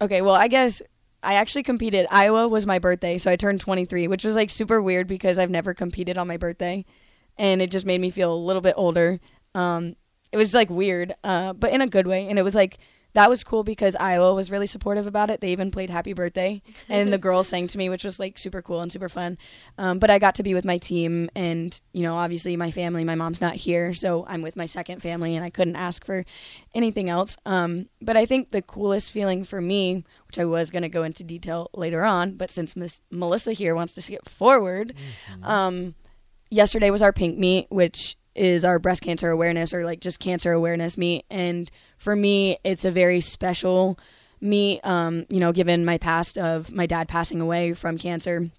okay. 0.00 0.21
Well, 0.23 0.35
I 0.35 0.49
guess 0.49 0.83
I 1.23 1.35
actually 1.35 1.62
competed. 1.62 2.07
Iowa 2.11 2.47
was 2.49 2.67
my 2.67 2.79
birthday, 2.79 3.19
so 3.19 3.31
I 3.31 3.37
turned 3.37 3.61
23, 3.61 4.07
which 4.09 4.25
was 4.25 4.37
like 4.37 4.50
super 4.50 4.83
weird 4.83 5.07
because 5.07 5.38
I've 5.38 5.50
never 5.50 5.73
competed 5.75 6.19
on 6.19 6.29
my 6.29 6.37
birthday, 6.37 6.85
and 7.37 7.62
it 7.62 7.71
just 7.71 7.87
made 7.87 8.00
me 8.00 8.11
feel 8.11 8.33
a 8.33 8.37
little 8.37 8.62
bit 8.62 8.75
older. 8.77 9.19
Um, 9.55 9.97
it 10.31 10.37
was 10.37 10.53
like 10.53 10.69
weird, 10.69 11.15
uh, 11.25 11.55
but 11.55 11.73
in 11.73 11.81
a 11.81 11.87
good 11.87 12.07
way, 12.07 12.29
and 12.29 12.38
it 12.38 12.43
was 12.43 12.55
like 12.55 12.77
that 13.19 13.29
was 13.29 13.43
cool 13.43 13.65
because 13.65 13.97
Iowa 13.97 14.33
was 14.33 14.49
really 14.49 14.69
supportive 14.69 15.05
about 15.05 15.29
it. 15.29 15.41
They 15.41 15.51
even 15.51 15.73
played 15.73 15.91
Happy 15.91 16.13
Birthday, 16.13 16.63
and 16.89 17.13
the 17.13 17.19
girls 17.19 17.49
sang 17.49 17.67
to 17.67 17.77
me, 17.77 17.89
which 17.89 18.05
was 18.05 18.21
like 18.21 18.39
super 18.39 18.63
cool 18.63 18.81
and 18.81 18.93
super 18.93 19.09
fun. 19.09 19.37
Um, 19.77 19.99
but 19.99 20.09
I 20.09 20.21
got 20.21 20.37
to 20.37 20.45
be 20.45 20.55
with 20.55 20.65
my 20.65 20.79
team, 20.79 21.29
and 21.35 21.79
you 21.93 22.05
know, 22.05 22.15
obviously 22.15 22.57
my 22.57 22.71
family. 22.71 23.03
My 23.03 23.17
mom's 23.17 23.41
not 23.41 23.57
here, 23.57 23.93
so 23.93 24.25
I'm 24.29 24.41
with 24.41 24.55
my 24.55 24.67
second 24.67 25.03
family, 25.03 25.35
and 25.35 25.45
I 25.45 25.51
couldn't 25.51 25.75
ask 25.75 26.05
for 26.05 26.25
anything 26.77 27.11
else. 27.11 27.37
Um, 27.45 27.89
but 28.01 28.17
I 28.17 28.25
think 28.25 28.53
the 28.53 28.63
coolest 28.63 29.11
feeling 29.11 29.43
for 29.43 29.61
me, 29.61 30.05
which 30.29 30.39
I 30.39 30.45
was 30.45 30.71
going 30.71 30.85
to 30.85 30.89
go 30.89 31.03
into 31.03 31.25
detail 31.25 31.71
later 31.75 32.05
on, 32.05 32.35
but 32.35 32.53
since 32.53 32.77
Miss 32.77 33.01
Melissa 33.11 33.53
here 33.53 33.75
wants 33.75 33.95
to 33.95 34.01
skip 34.01 34.29
forward, 34.29 34.95
um, 35.43 35.97
yesterday 36.51 36.91
was 36.91 37.03
our 37.03 37.13
pink 37.13 37.37
meet, 37.37 37.67
which 37.69 38.17
is 38.37 38.65
our 38.65 38.79
breast 38.79 39.03
cancer 39.03 39.31
awareness 39.31 39.75
or 39.75 39.85
like 39.85 39.99
just 39.99 40.21
cancer 40.21 40.53
awareness 40.53 40.97
meet. 40.97 41.25
And 41.29 41.69
for 41.99 42.17
me, 42.17 42.59
it's 42.64 42.85
a 42.85 42.90
very 42.90 43.21
special 43.21 43.99
me, 44.40 44.81
um, 44.85 45.26
you 45.28 45.40
know, 45.40 45.52
given 45.52 45.85
my 45.85 45.99
past 45.99 46.38
of 46.38 46.73
my 46.73 46.87
dad 46.87 47.09
passing 47.09 47.40
away 47.40 47.75
from 47.75 47.99
cancer, 47.99 48.50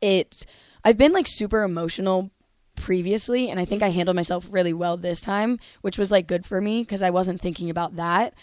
it's 0.00 0.46
I've 0.84 0.96
been 0.96 1.12
like 1.12 1.26
super 1.28 1.62
emotional 1.62 2.30
previously 2.76 3.50
and 3.50 3.58
I 3.58 3.64
think 3.64 3.82
I 3.82 3.90
handled 3.90 4.16
myself 4.16 4.46
really 4.50 4.72
well 4.72 4.96
this 4.96 5.20
time, 5.20 5.58
which 5.82 5.98
was 5.98 6.10
like 6.10 6.26
good 6.26 6.46
for 6.46 6.60
me 6.60 6.82
because 6.82 7.02
I 7.02 7.10
wasn't 7.10 7.40
thinking 7.40 7.70
about 7.70 7.96
that. 7.96 8.34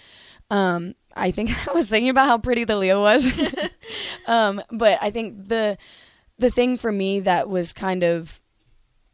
Um, 0.50 0.96
I 1.16 1.32
think 1.32 1.52
I 1.68 1.74
was 1.74 1.90
thinking 1.90 2.10
about 2.10 2.28
how 2.28 2.38
pretty 2.38 2.64
the 2.64 2.76
Leo 2.76 3.02
was. 3.02 3.26
um, 4.28 4.62
but 4.72 5.00
I 5.02 5.12
think 5.12 5.48
the 5.48 5.78
the 6.38 6.52
thing 6.52 6.78
for 6.78 6.92
me 6.92 7.22
that 7.22 7.50
was 7.50 7.74
kind 7.74 8.04
of 8.04 8.42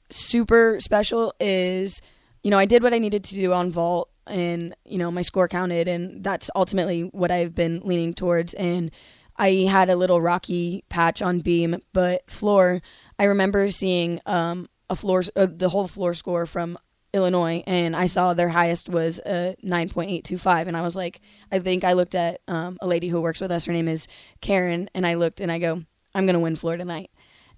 super 0.09 0.79
special 0.79 1.33
is, 1.39 2.01
you 2.43 2.49
know, 2.49 2.57
I 2.57 2.65
did 2.65 2.81
what 2.81 2.93
I 2.93 2.97
needed 2.97 3.23
to 3.25 3.35
do 3.35 3.53
on 3.53 3.71
vault 3.71 4.09
and, 4.29 4.75
you 4.85 4.97
know, 4.97 5.11
my 5.11 5.21
score 5.21 5.47
counted 5.47 5.87
and 5.87 6.23
that's 6.23 6.49
ultimately 6.55 7.01
what 7.01 7.31
I've 7.31 7.55
been 7.55 7.81
leaning 7.83 8.13
towards 8.13 8.53
and 8.53 8.91
I 9.39 9.67
had 9.69 9.89
a 9.89 9.95
little 9.95 10.21
rocky 10.21 10.83
patch 10.89 11.21
on 11.21 11.39
beam, 11.39 11.81
but 11.93 12.29
floor, 12.29 12.81
I 13.17 13.23
remember 13.23 13.69
seeing 13.69 14.19
um, 14.25 14.67
a 14.89 14.97
floor 14.97 15.23
uh, 15.35 15.47
the 15.49 15.69
whole 15.69 15.87
floor 15.87 16.13
score 16.13 16.45
from 16.45 16.77
Illinois, 17.13 17.63
and 17.65 17.95
I 17.95 18.07
saw 18.07 18.33
their 18.33 18.49
highest 18.49 18.89
was 18.89 19.19
a 19.19 19.55
9.825. 19.65 20.67
And 20.67 20.77
I 20.77 20.81
was 20.81 20.95
like, 20.95 21.21
I 21.51 21.59
think 21.59 21.83
I 21.83 21.93
looked 21.93 22.15
at 22.15 22.41
um, 22.47 22.77
a 22.81 22.87
lady 22.87 23.07
who 23.07 23.21
works 23.21 23.41
with 23.41 23.51
us. 23.51 23.65
Her 23.65 23.73
name 23.73 23.87
is 23.87 24.07
Karen. 24.41 24.89
And 24.93 25.07
I 25.07 25.15
looked 25.15 25.39
and 25.39 25.51
I 25.51 25.57
go, 25.57 25.83
I'm 26.13 26.25
going 26.25 26.35
to 26.35 26.39
win 26.39 26.55
floor 26.55 26.77
tonight. 26.77 27.09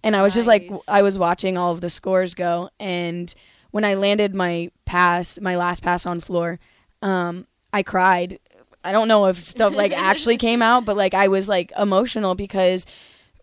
And 0.03 0.15
I 0.15 0.21
was 0.21 0.31
nice. 0.31 0.45
just 0.45 0.47
like, 0.47 0.71
I 0.87 1.01
was 1.01 1.17
watching 1.17 1.57
all 1.57 1.71
of 1.71 1.81
the 1.81 1.89
scores 1.89 2.33
go. 2.33 2.69
And 2.79 3.33
when 3.71 3.83
I 3.83 3.95
landed 3.95 4.35
my 4.35 4.69
pass, 4.85 5.39
my 5.41 5.55
last 5.55 5.81
pass 5.81 6.05
on 6.05 6.19
floor, 6.19 6.59
um, 7.01 7.47
I 7.73 7.83
cried. 7.83 8.39
I 8.83 8.91
don't 8.91 9.07
know 9.07 9.27
if 9.27 9.37
stuff 9.37 9.75
like 9.75 9.91
actually 9.97 10.37
came 10.37 10.61
out, 10.61 10.85
but 10.85 10.97
like 10.97 11.13
I 11.13 11.27
was 11.27 11.49
like 11.49 11.71
emotional 11.77 12.35
because 12.35 12.85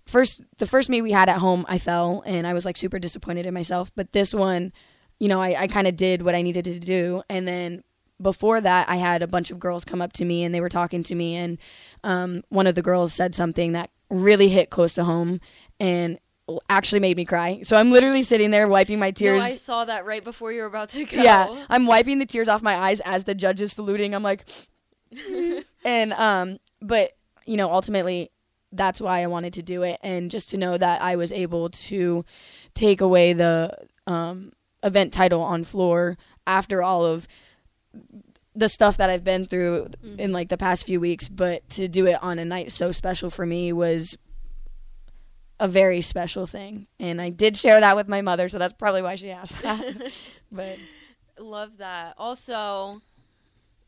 first 0.06 0.42
the 0.58 0.66
first 0.66 0.88
meet 0.88 1.02
we 1.02 1.12
had 1.12 1.28
at 1.28 1.38
home, 1.38 1.64
I 1.68 1.78
fell 1.78 2.23
and 2.26 2.47
I 2.47 2.54
was 2.54 2.64
like 2.64 2.76
super 2.76 2.99
disappointed 2.99 3.47
in 3.47 3.54
myself. 3.54 3.90
But 3.94 4.12
this 4.12 4.35
one, 4.35 4.73
you 5.18 5.28
know, 5.28 5.40
I, 5.40 5.62
I 5.62 5.66
kind 5.66 5.87
of 5.87 5.97
did 5.97 6.23
what 6.23 6.35
I 6.35 6.42
needed 6.42 6.64
to 6.64 6.78
do. 6.78 7.23
And 7.28 7.47
then 7.47 7.82
before 8.20 8.61
that, 8.61 8.88
I 8.88 8.97
had 8.97 9.23
a 9.23 9.28
bunch 9.28 9.50
of 9.50 9.58
girls 9.58 9.85
come 9.85 10.02
up 10.02 10.12
to 10.14 10.25
me 10.25 10.44
and 10.44 10.54
they 10.54 10.61
were 10.61 10.68
talking 10.68 11.02
to 11.04 11.14
me. 11.14 11.37
And 11.37 11.58
um, 12.04 12.42
one 12.49 12.66
of 12.66 12.75
the 12.75 12.82
girls 12.82 13.12
said 13.12 13.35
something 13.35 13.73
that 13.73 13.90
really 14.11 14.49
hit 14.49 14.70
close 14.70 14.94
to 14.94 15.04
home 15.04 15.40
and 15.78 16.18
actually 16.69 17.00
made 17.00 17.17
me 17.17 17.25
cry. 17.25 17.61
So 17.62 17.76
I'm 17.76 17.90
literally 17.90 18.23
sitting 18.23 18.50
there 18.50 18.69
wiping 18.69 18.99
my 18.99 19.11
tears. 19.11 19.40
No, 19.40 19.45
I 19.45 19.57
saw 19.57 19.85
that 19.85 20.05
right 20.05 20.23
before 20.23 20.52
you 20.52 20.61
were 20.61 20.67
about 20.67 20.90
to 20.90 21.05
go. 21.05 21.23
Yeah, 21.23 21.64
I'm 21.69 21.87
wiping 21.87 22.19
the 22.19 22.26
tears 22.26 22.49
off 22.49 22.62
my 22.62 22.75
eyes 22.75 23.00
as 23.00 23.25
the 23.25 23.35
judge 23.35 23.61
is 23.61 23.73
saluting. 23.73 24.14
I'm 24.14 24.23
like, 24.23 24.45
and 25.85 26.12
um, 26.14 26.59
but 26.81 27.17
you 27.47 27.57
know, 27.57 27.73
ultimately, 27.73 28.31
that's 28.73 29.00
why 29.00 29.23
I 29.23 29.26
wanted 29.26 29.55
to 29.55 29.62
do 29.62 29.83
it, 29.83 29.99
and 30.02 30.31
just 30.31 30.50
to 30.50 30.57
know 30.57 30.76
that 30.78 31.02
I 31.02 31.17
was 31.17 31.33
able 31.33 31.71
to 31.71 32.25
take 32.75 33.00
away 33.00 33.33
the 33.33 33.76
um 34.07 34.52
event 34.83 35.12
title 35.12 35.40
on 35.40 35.64
floor 35.64 36.17
after 36.47 36.83
all 36.83 37.05
of 37.05 37.26
the 38.55 38.69
stuff 38.69 38.97
that 38.97 39.11
I've 39.11 39.25
been 39.25 39.45
through 39.45 39.88
mm-hmm. 40.05 40.19
in 40.19 40.33
like 40.33 40.49
the 40.49 40.57
past 40.57 40.85
few 40.85 40.99
weeks, 41.00 41.28
but 41.28 41.69
to 41.71 41.88
do 41.88 42.07
it 42.07 42.23
on 42.23 42.38
a 42.38 42.45
night 42.45 42.73
so 42.73 42.90
special 42.90 43.31
for 43.31 43.47
me 43.47 43.73
was 43.73 44.17
a 45.61 45.69
very 45.69 46.00
special 46.00 46.47
thing. 46.47 46.87
And 46.99 47.21
I 47.21 47.31
did 47.31 47.57
share 47.57 47.81
that 47.81 47.97
with 47.97 48.09
my 48.09 48.21
mother, 48.21 48.49
so 48.49 48.59
that's 48.59 48.75
probably 48.75 49.03
why 49.03 49.15
she 49.15 49.31
asked 49.31 49.61
that. 49.62 50.12
but 50.50 50.79
love 51.38 51.79
that. 51.79 52.15
Also, 52.19 53.03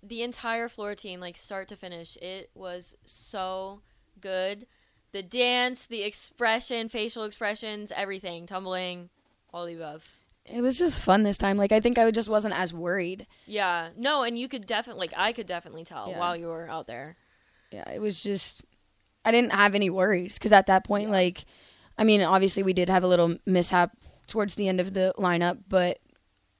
the 0.02 0.22
entire 0.22 0.68
floor 0.68 0.94
team, 0.94 1.20
like 1.20 1.36
start 1.36 1.68
to 1.68 1.76
finish, 1.76 2.16
it 2.16 2.50
was 2.54 2.96
so 3.04 3.80
good. 4.20 4.66
The 5.12 5.22
dance, 5.22 5.86
the 5.86 6.02
expression, 6.02 6.88
facial 6.88 7.24
expressions, 7.24 7.92
everything, 7.94 8.46
tumbling, 8.46 9.10
all 9.52 9.66
the 9.66 9.74
above 9.74 10.04
it 10.44 10.60
was 10.60 10.78
just 10.78 11.00
fun 11.00 11.22
this 11.22 11.38
time. 11.38 11.56
Like 11.56 11.72
I 11.72 11.80
think 11.80 11.98
I 11.98 12.10
just 12.10 12.28
wasn't 12.28 12.58
as 12.58 12.72
worried. 12.72 13.26
Yeah. 13.46 13.90
No, 13.96 14.22
and 14.22 14.38
you 14.38 14.48
could 14.48 14.66
definitely 14.66 15.00
like 15.00 15.14
I 15.16 15.32
could 15.32 15.46
definitely 15.46 15.84
tell 15.84 16.08
yeah. 16.10 16.18
while 16.18 16.36
you 16.36 16.46
were 16.46 16.68
out 16.68 16.86
there. 16.86 17.16
Yeah, 17.70 17.88
it 17.90 18.00
was 18.00 18.20
just 18.20 18.64
I 19.24 19.30
didn't 19.30 19.52
have 19.52 19.74
any 19.74 19.90
worries 19.90 20.38
cuz 20.38 20.52
at 20.52 20.66
that 20.66 20.84
point 20.84 21.08
yeah. 21.08 21.14
like 21.14 21.44
I 21.98 22.04
mean, 22.04 22.22
obviously 22.22 22.62
we 22.62 22.72
did 22.72 22.88
have 22.88 23.04
a 23.04 23.08
little 23.08 23.36
mishap 23.44 23.96
towards 24.26 24.54
the 24.54 24.68
end 24.68 24.80
of 24.80 24.94
the 24.94 25.12
lineup, 25.18 25.58
but 25.68 25.98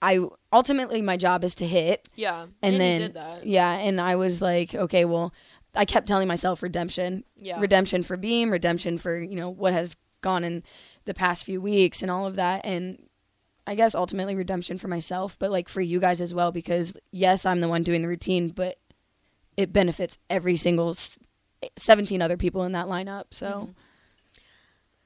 I 0.02 0.26
ultimately 0.52 1.00
my 1.00 1.16
job 1.16 1.44
is 1.44 1.54
to 1.56 1.66
hit. 1.66 2.08
Yeah. 2.14 2.42
And, 2.62 2.76
and 2.76 2.80
then 2.80 3.12
Yeah, 3.44 3.72
and 3.72 4.00
I 4.00 4.16
was 4.16 4.42
like, 4.42 4.74
okay, 4.74 5.04
well, 5.04 5.32
I 5.74 5.84
kept 5.84 6.08
telling 6.08 6.28
myself 6.28 6.62
redemption. 6.62 7.24
Yeah. 7.36 7.60
Redemption 7.60 8.02
for 8.02 8.16
Beam, 8.16 8.50
redemption 8.50 8.98
for, 8.98 9.20
you 9.20 9.36
know, 9.36 9.48
what 9.48 9.72
has 9.72 9.96
gone 10.20 10.44
in 10.44 10.62
the 11.06 11.14
past 11.14 11.44
few 11.44 11.60
weeks 11.60 12.02
and 12.02 12.10
all 12.10 12.26
of 12.26 12.36
that 12.36 12.60
and 12.64 13.02
I 13.66 13.74
guess 13.74 13.94
ultimately 13.94 14.34
redemption 14.34 14.78
for 14.78 14.88
myself, 14.88 15.36
but 15.38 15.50
like 15.50 15.68
for 15.68 15.80
you 15.80 16.00
guys 16.00 16.20
as 16.20 16.34
well 16.34 16.50
because 16.50 16.96
yes, 17.12 17.46
I'm 17.46 17.60
the 17.60 17.68
one 17.68 17.82
doing 17.82 18.02
the 18.02 18.08
routine, 18.08 18.48
but 18.48 18.78
it 19.56 19.72
benefits 19.72 20.18
every 20.28 20.56
single 20.56 20.94
17 21.76 22.22
other 22.22 22.36
people 22.36 22.64
in 22.64 22.72
that 22.72 22.86
lineup. 22.86 23.24
So 23.30 23.46
mm-hmm. 23.46 23.70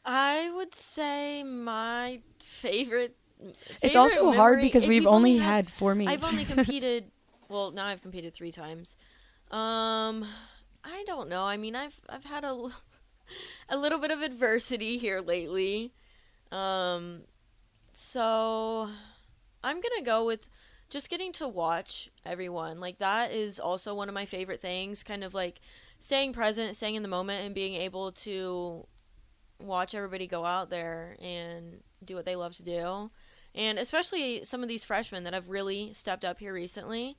I 0.04 0.50
would 0.54 0.74
say 0.74 1.42
my 1.42 2.20
favorite, 2.42 3.16
favorite 3.38 3.56
It's 3.82 3.96
also 3.96 4.24
memory, 4.24 4.36
hard 4.36 4.60
because 4.60 4.86
we've, 4.86 5.02
we've 5.02 5.08
only 5.08 5.38
had, 5.38 5.66
had, 5.66 5.70
4 5.70 5.94
meets. 5.94 6.10
I've 6.10 6.24
only 6.24 6.44
competed 6.44 7.10
well, 7.48 7.70
now 7.70 7.86
I've 7.86 8.02
competed 8.02 8.34
3 8.34 8.52
times. 8.52 8.96
Um 9.50 10.26
I 10.86 11.02
don't 11.06 11.30
know. 11.30 11.42
I 11.42 11.56
mean, 11.56 11.74
I've 11.74 12.00
I've 12.08 12.24
had 12.24 12.44
a 12.44 12.66
a 13.68 13.76
little 13.76 13.98
bit 13.98 14.10
of 14.10 14.22
adversity 14.22 14.98
here 14.98 15.20
lately. 15.20 15.92
Um 16.52 17.22
so 17.92 18.88
I'm 19.62 19.76
going 19.76 19.98
to 19.98 20.04
go 20.04 20.26
with 20.26 20.48
just 20.90 21.08
getting 21.08 21.32
to 21.34 21.48
watch 21.48 22.10
everyone. 22.26 22.80
Like 22.80 22.98
that 22.98 23.32
is 23.32 23.58
also 23.58 23.94
one 23.94 24.08
of 24.08 24.14
my 24.14 24.26
favorite 24.26 24.60
things, 24.60 25.02
kind 25.02 25.24
of 25.24 25.32
like 25.32 25.60
staying 26.04 26.34
present, 26.34 26.76
staying 26.76 26.96
in 26.96 27.02
the 27.02 27.08
moment 27.08 27.46
and 27.46 27.54
being 27.54 27.74
able 27.74 28.12
to 28.12 28.86
watch 29.58 29.94
everybody 29.94 30.26
go 30.26 30.44
out 30.44 30.68
there 30.68 31.16
and 31.18 31.80
do 32.04 32.14
what 32.14 32.26
they 32.26 32.36
love 32.36 32.54
to 32.54 32.62
do. 32.62 33.10
And 33.54 33.78
especially 33.78 34.44
some 34.44 34.62
of 34.62 34.68
these 34.68 34.84
freshmen 34.84 35.24
that 35.24 35.32
have 35.32 35.48
really 35.48 35.94
stepped 35.94 36.22
up 36.22 36.40
here 36.40 36.52
recently. 36.52 37.16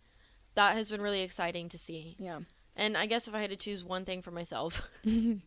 That 0.54 0.76
has 0.76 0.92
been 0.92 1.02
really 1.02 1.22
exciting 1.22 1.68
to 1.70 1.80
see. 1.80 2.16
Yeah. 2.20 2.42
And 2.76 2.96
I 2.96 3.08
guess 3.08 3.28
if 3.28 3.34
I 3.34 3.42
had 3.42 3.50
to 3.50 3.56
choose 3.56 3.84
one 3.84 4.06
thing 4.06 4.22
for 4.22 4.30
myself, 4.30 4.84
it 5.04 5.42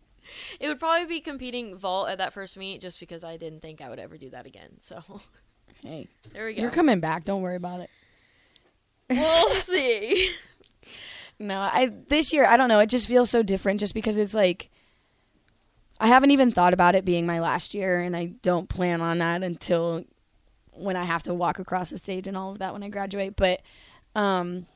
would 0.62 0.80
probably 0.80 1.06
be 1.06 1.20
competing 1.20 1.78
vault 1.78 2.08
at 2.08 2.18
that 2.18 2.32
first 2.32 2.56
meet 2.56 2.80
just 2.80 2.98
because 2.98 3.22
I 3.22 3.36
didn't 3.36 3.60
think 3.60 3.80
I 3.80 3.88
would 3.88 4.00
ever 4.00 4.18
do 4.18 4.30
that 4.30 4.46
again. 4.46 4.80
So 4.80 5.20
Hey. 5.80 6.08
There 6.32 6.46
we 6.46 6.54
go. 6.54 6.62
You're 6.62 6.72
coming 6.72 6.98
back, 6.98 7.24
don't 7.24 7.42
worry 7.42 7.54
about 7.54 7.78
it. 7.80 7.90
We'll 9.08 9.48
see. 9.60 10.32
No, 11.38 11.58
I 11.58 11.90
this 12.08 12.32
year 12.32 12.44
I 12.44 12.56
don't 12.56 12.68
know, 12.68 12.80
it 12.80 12.88
just 12.88 13.08
feels 13.08 13.30
so 13.30 13.42
different 13.42 13.80
just 13.80 13.94
because 13.94 14.18
it's 14.18 14.34
like 14.34 14.70
I 16.00 16.06
haven't 16.06 16.30
even 16.30 16.50
thought 16.50 16.74
about 16.74 16.94
it 16.94 17.04
being 17.04 17.26
my 17.26 17.40
last 17.40 17.74
year 17.74 18.00
and 18.00 18.16
I 18.16 18.26
don't 18.42 18.68
plan 18.68 19.00
on 19.00 19.18
that 19.18 19.42
until 19.42 20.04
when 20.72 20.96
I 20.96 21.04
have 21.04 21.24
to 21.24 21.34
walk 21.34 21.58
across 21.58 21.90
the 21.90 21.98
stage 21.98 22.26
and 22.26 22.36
all 22.36 22.52
of 22.52 22.58
that 22.58 22.72
when 22.72 22.82
I 22.82 22.88
graduate, 22.88 23.36
but 23.36 23.62
um 24.14 24.66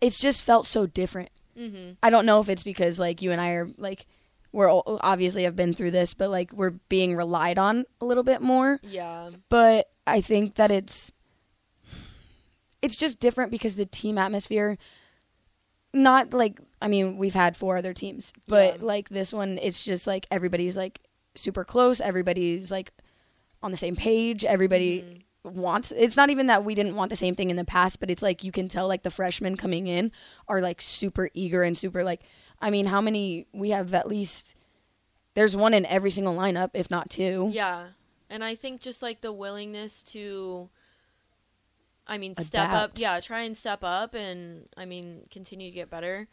it's 0.00 0.20
just 0.20 0.42
felt 0.42 0.66
so 0.66 0.86
different 0.86 1.30
Mm-hmm. 1.58 1.92
I 2.02 2.10
don't 2.10 2.26
know 2.26 2.40
if 2.40 2.48
it's 2.48 2.62
because 2.62 2.98
like 2.98 3.22
you 3.22 3.32
and 3.32 3.40
I 3.40 3.52
are 3.52 3.68
like 3.78 4.06
we're 4.52 4.70
obviously 4.86 5.44
have 5.44 5.56
been 5.56 5.74
through 5.74 5.90
this, 5.90 6.14
but 6.14 6.30
like 6.30 6.52
we're 6.52 6.70
being 6.70 7.14
relied 7.14 7.58
on 7.58 7.84
a 8.00 8.06
little 8.06 8.22
bit 8.22 8.40
more. 8.40 8.80
Yeah. 8.82 9.30
But 9.48 9.90
I 10.06 10.20
think 10.20 10.54
that 10.56 10.70
it's 10.70 11.12
it's 12.82 12.96
just 12.96 13.20
different 13.20 13.50
because 13.50 13.76
the 13.76 13.86
team 13.86 14.18
atmosphere 14.18 14.78
not 15.96 16.32
like 16.32 16.60
I 16.80 16.88
mean, 16.88 17.16
we've 17.16 17.34
had 17.34 17.56
four 17.56 17.76
other 17.76 17.94
teams, 17.94 18.32
but 18.46 18.78
yeah. 18.78 18.84
like 18.84 19.08
this 19.08 19.32
one 19.32 19.58
it's 19.60 19.84
just 19.84 20.06
like 20.06 20.26
everybody's 20.30 20.76
like 20.76 21.00
super 21.34 21.64
close, 21.64 22.00
everybody's 22.00 22.70
like 22.70 22.92
on 23.62 23.70
the 23.70 23.76
same 23.76 23.96
page, 23.96 24.44
everybody 24.44 25.24
mm-hmm. 25.44 25.60
wants 25.60 25.92
it's 25.96 26.16
not 26.16 26.30
even 26.30 26.48
that 26.48 26.64
we 26.64 26.74
didn't 26.74 26.94
want 26.94 27.10
the 27.10 27.16
same 27.16 27.34
thing 27.34 27.50
in 27.50 27.56
the 27.56 27.64
past 27.64 28.00
but 28.00 28.10
it's 28.10 28.22
like 28.22 28.42
you 28.42 28.50
can 28.52 28.68
tell 28.68 28.88
like 28.88 29.04
the 29.04 29.10
freshmen 29.10 29.56
coming 29.56 29.86
in 29.86 30.10
are 30.48 30.60
like 30.60 30.82
super 30.82 31.30
eager 31.34 31.62
and 31.62 31.78
super 31.78 32.02
like 32.02 32.22
i 32.60 32.68
mean 32.68 32.84
how 32.84 33.00
many 33.00 33.46
we 33.52 33.70
have 33.70 33.94
at 33.94 34.08
least 34.08 34.56
there's 35.34 35.56
one 35.56 35.72
in 35.72 35.86
every 35.86 36.10
single 36.10 36.34
lineup 36.34 36.70
if 36.74 36.90
not 36.90 37.10
two. 37.10 37.48
Yeah. 37.52 37.88
And 38.28 38.42
i 38.42 38.56
think 38.56 38.80
just 38.80 39.02
like 39.02 39.20
the 39.20 39.32
willingness 39.32 40.02
to 40.04 40.68
i 42.06 42.18
mean 42.18 42.32
Adapt. 42.32 42.46
step 42.46 42.70
up 42.70 42.92
yeah 42.96 43.20
try 43.20 43.42
and 43.42 43.56
step 43.56 43.80
up 43.82 44.14
and 44.14 44.68
i 44.76 44.84
mean 44.84 45.22
continue 45.30 45.70
to 45.70 45.74
get 45.74 45.90
better 45.90 46.28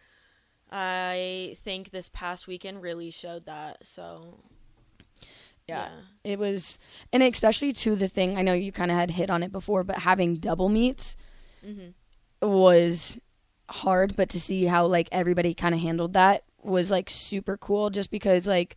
i 0.71 1.57
think 1.63 1.91
this 1.91 2.09
past 2.09 2.47
weekend 2.47 2.81
really 2.81 3.11
showed 3.11 3.45
that 3.45 3.85
so 3.85 4.39
yeah. 5.67 5.87
yeah. 6.25 6.31
It 6.31 6.39
was, 6.39 6.77
and 7.13 7.23
especially 7.23 7.71
to 7.71 7.95
the 7.95 8.09
thing, 8.09 8.37
I 8.37 8.41
know 8.41 8.51
you 8.51 8.73
kind 8.73 8.91
of 8.91 8.97
had 8.97 9.11
hit 9.11 9.29
on 9.29 9.43
it 9.43 9.51
before, 9.53 9.85
but 9.85 9.99
having 9.99 10.35
double 10.35 10.67
meets 10.67 11.15
mm-hmm. 11.65 12.45
was 12.45 13.17
hard, 13.69 14.17
but 14.17 14.29
to 14.31 14.41
see 14.41 14.65
how 14.65 14.85
like 14.87 15.07
everybody 15.11 15.53
kind 15.53 15.73
of 15.73 15.79
handled 15.79 16.13
that 16.13 16.43
was 16.63 16.89
like 16.89 17.09
super 17.09 17.57
cool 17.57 17.89
just 17.89 18.09
because 18.09 18.47
like 18.47 18.75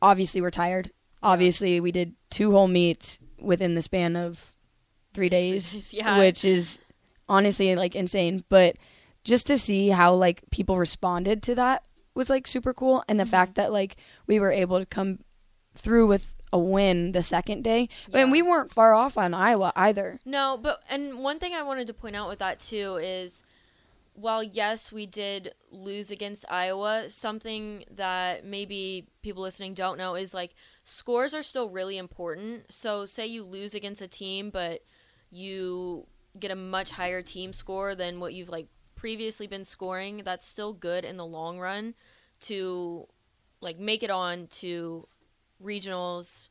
obviously 0.00 0.40
we're 0.40 0.50
tired. 0.50 0.90
Obviously 1.22 1.80
we 1.80 1.90
did 1.90 2.14
two 2.30 2.52
whole 2.52 2.68
meets 2.68 3.18
within 3.40 3.74
the 3.74 3.82
span 3.82 4.16
of 4.16 4.52
3 5.14 5.28
days, 5.28 5.92
Yeah. 5.92 6.18
which 6.18 6.44
is 6.44 6.80
honestly 7.28 7.74
like 7.76 7.94
insane, 7.94 8.44
but 8.48 8.76
just 9.24 9.46
to 9.48 9.58
see 9.58 9.88
how 9.90 10.14
like 10.14 10.42
people 10.50 10.78
responded 10.78 11.42
to 11.44 11.54
that 11.56 11.84
was 12.14 12.30
like 12.30 12.46
super 12.46 12.72
cool 12.72 13.04
and 13.08 13.18
the 13.20 13.24
Mm-hmm. 13.24 13.30
fact 13.30 13.54
that 13.56 13.72
like 13.72 13.96
we 14.26 14.40
were 14.40 14.50
able 14.52 14.78
to 14.78 14.86
come 14.86 15.18
through 15.74 16.06
with 16.06 16.26
a 16.52 16.58
win 16.58 17.12
the 17.12 17.20
second 17.22 17.62
day. 17.62 17.88
And 18.12 18.32
we 18.32 18.40
weren't 18.40 18.72
far 18.72 18.94
off 18.94 19.18
on 19.18 19.34
Iowa 19.34 19.72
either. 19.76 20.18
No, 20.24 20.58
but 20.60 20.82
and 20.88 21.18
one 21.22 21.38
thing 21.38 21.52
I 21.54 21.62
wanted 21.62 21.86
to 21.88 21.94
point 21.94 22.16
out 22.16 22.28
with 22.28 22.38
that 22.38 22.58
too 22.58 22.96
is 22.96 23.42
while 24.14 24.42
yes, 24.42 24.90
we 24.90 25.06
did 25.06 25.52
lose 25.70 26.10
against 26.10 26.44
Iowa, 26.50 27.10
something 27.10 27.84
that 27.94 28.44
maybe 28.44 29.06
people 29.22 29.42
listening 29.42 29.74
don't 29.74 29.98
know 29.98 30.14
is 30.16 30.32
like 30.34 30.54
scores 30.84 31.34
are 31.34 31.42
still 31.42 31.68
really 31.68 31.98
important. 31.98 32.72
So 32.72 33.04
say 33.06 33.26
you 33.26 33.44
lose 33.44 33.74
against 33.74 34.00
a 34.02 34.08
team 34.08 34.48
but 34.50 34.80
you 35.30 36.06
get 36.38 36.50
a 36.50 36.56
much 36.56 36.90
higher 36.90 37.22
team 37.22 37.52
score 37.52 37.94
than 37.94 38.20
what 38.20 38.34
you've 38.34 38.48
like 38.48 38.68
previously 38.94 39.46
been 39.46 39.64
scoring, 39.64 40.22
that's 40.24 40.46
still 40.46 40.72
good 40.72 41.04
in 41.04 41.16
the 41.16 41.26
long 41.26 41.58
run 41.58 41.94
to 42.40 43.06
like 43.60 43.78
make 43.78 44.02
it 44.02 44.10
on 44.10 44.46
to 44.48 45.06
regionals 45.62 46.48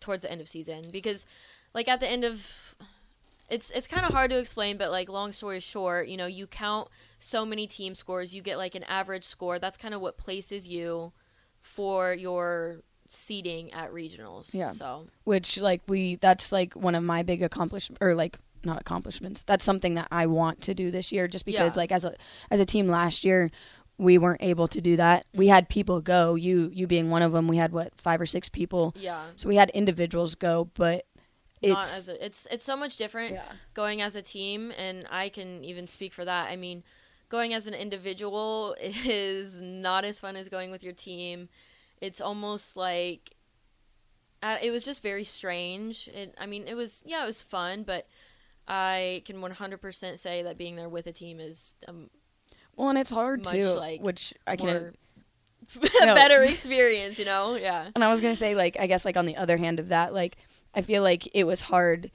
towards 0.00 0.22
the 0.22 0.30
end 0.30 0.40
of 0.40 0.48
season. 0.48 0.82
Because 0.90 1.26
like 1.74 1.88
at 1.88 2.00
the 2.00 2.08
end 2.08 2.24
of 2.24 2.74
it's 3.48 3.70
it's 3.70 3.86
kind 3.86 4.06
of 4.06 4.12
hard 4.12 4.30
to 4.30 4.38
explain 4.38 4.76
but 4.76 4.90
like 4.90 5.08
long 5.08 5.32
story 5.32 5.60
short 5.60 6.08
you 6.08 6.16
know 6.16 6.26
you 6.26 6.46
count 6.46 6.88
so 7.18 7.44
many 7.44 7.66
team 7.66 7.94
scores 7.94 8.34
you 8.34 8.42
get 8.42 8.56
like 8.56 8.74
an 8.74 8.84
average 8.84 9.24
score 9.24 9.58
that's 9.58 9.76
kind 9.76 9.92
of 9.92 10.00
what 10.00 10.16
places 10.16 10.68
you 10.68 11.12
for 11.60 12.14
your 12.14 12.82
seeding 13.12 13.72
at 13.72 13.92
regionals 13.92 14.54
Yeah. 14.54 14.68
so 14.68 15.06
which 15.24 15.58
like 15.58 15.82
we 15.88 16.14
that's 16.16 16.52
like 16.52 16.74
one 16.74 16.94
of 16.94 17.02
my 17.02 17.22
big 17.24 17.42
accomplishments 17.42 17.98
or 18.00 18.14
like 18.14 18.38
not 18.64 18.80
accomplishments 18.80 19.42
that's 19.42 19.64
something 19.64 19.94
that 19.94 20.06
i 20.12 20.26
want 20.26 20.60
to 20.62 20.74
do 20.74 20.90
this 20.92 21.10
year 21.10 21.26
just 21.26 21.44
because 21.44 21.74
Yeah. 21.74 21.80
like 21.80 21.90
as 21.92 22.04
a 22.04 22.14
as 22.52 22.60
a 22.60 22.64
team 22.64 22.86
last 22.86 23.24
year 23.24 23.50
we 23.98 24.16
weren't 24.16 24.42
able 24.42 24.68
to 24.68 24.80
do 24.80 24.96
that 24.96 25.26
we 25.34 25.48
had 25.48 25.68
people 25.68 26.00
go 26.00 26.36
you 26.36 26.70
you 26.72 26.86
being 26.86 27.10
one 27.10 27.22
of 27.22 27.32
them 27.32 27.48
we 27.48 27.56
had 27.56 27.72
what 27.72 27.92
five 28.00 28.20
or 28.20 28.26
six 28.26 28.48
people 28.48 28.94
yeah 28.96 29.24
so 29.34 29.48
we 29.48 29.56
had 29.56 29.70
individuals 29.70 30.36
go 30.36 30.70
but 30.74 31.04
it's 31.62 31.72
not 31.72 31.84
as 31.84 32.08
a, 32.08 32.24
it's 32.24 32.46
it's 32.50 32.64
so 32.64 32.76
much 32.76 32.94
different 32.96 33.32
Yeah. 33.34 33.42
going 33.74 34.00
as 34.02 34.14
a 34.14 34.22
team 34.22 34.72
and 34.78 35.06
I 35.10 35.28
can 35.30 35.62
even 35.64 35.86
speak 35.86 36.14
for 36.14 36.24
that. 36.24 36.48
I 36.50 36.56
mean, 36.56 36.82
going 37.28 37.52
as 37.52 37.66
an 37.66 37.74
individual 37.74 38.74
is 38.80 39.60
not 39.60 40.06
as 40.06 40.18
fun 40.20 40.36
as 40.36 40.48
going 40.48 40.70
with 40.70 40.82
your 40.82 40.94
team. 40.94 41.50
It's 42.00 42.20
almost 42.20 42.76
like 42.76 43.34
uh, 44.42 44.56
it 44.62 44.70
was 44.70 44.84
just 44.84 45.02
very 45.02 45.24
strange. 45.24 46.08
It, 46.14 46.34
I 46.38 46.46
mean, 46.46 46.64
it 46.66 46.74
was 46.74 47.02
yeah, 47.04 47.22
it 47.22 47.26
was 47.26 47.42
fun, 47.42 47.82
but 47.82 48.06
I 48.66 49.22
can 49.24 49.36
100% 49.36 50.18
say 50.18 50.42
that 50.42 50.56
being 50.56 50.76
there 50.76 50.88
with 50.88 51.06
a 51.06 51.12
team 51.12 51.40
is 51.40 51.74
um, 51.88 52.08
well 52.76 52.88
and 52.88 52.98
it's 52.98 53.10
hard 53.10 53.44
much 53.44 53.52
too 53.52 53.66
like 53.66 54.00
which 54.00 54.32
i 54.46 54.54
can 54.54 54.66
more 54.66 54.92
No. 56.02 56.12
a 56.12 56.14
better 56.14 56.42
experience, 56.42 57.18
you 57.18 57.24
know? 57.24 57.54
Yeah. 57.54 57.90
And 57.94 58.02
I 58.02 58.10
was 58.10 58.20
gonna 58.20 58.34
say, 58.34 58.54
like, 58.54 58.76
I 58.80 58.86
guess, 58.86 59.04
like 59.04 59.16
on 59.16 59.26
the 59.26 59.36
other 59.36 59.56
hand 59.56 59.78
of 59.78 59.88
that, 59.88 60.12
like, 60.12 60.36
I 60.74 60.82
feel 60.82 61.02
like 61.02 61.28
it 61.34 61.44
was 61.44 61.60
hard 61.60 62.10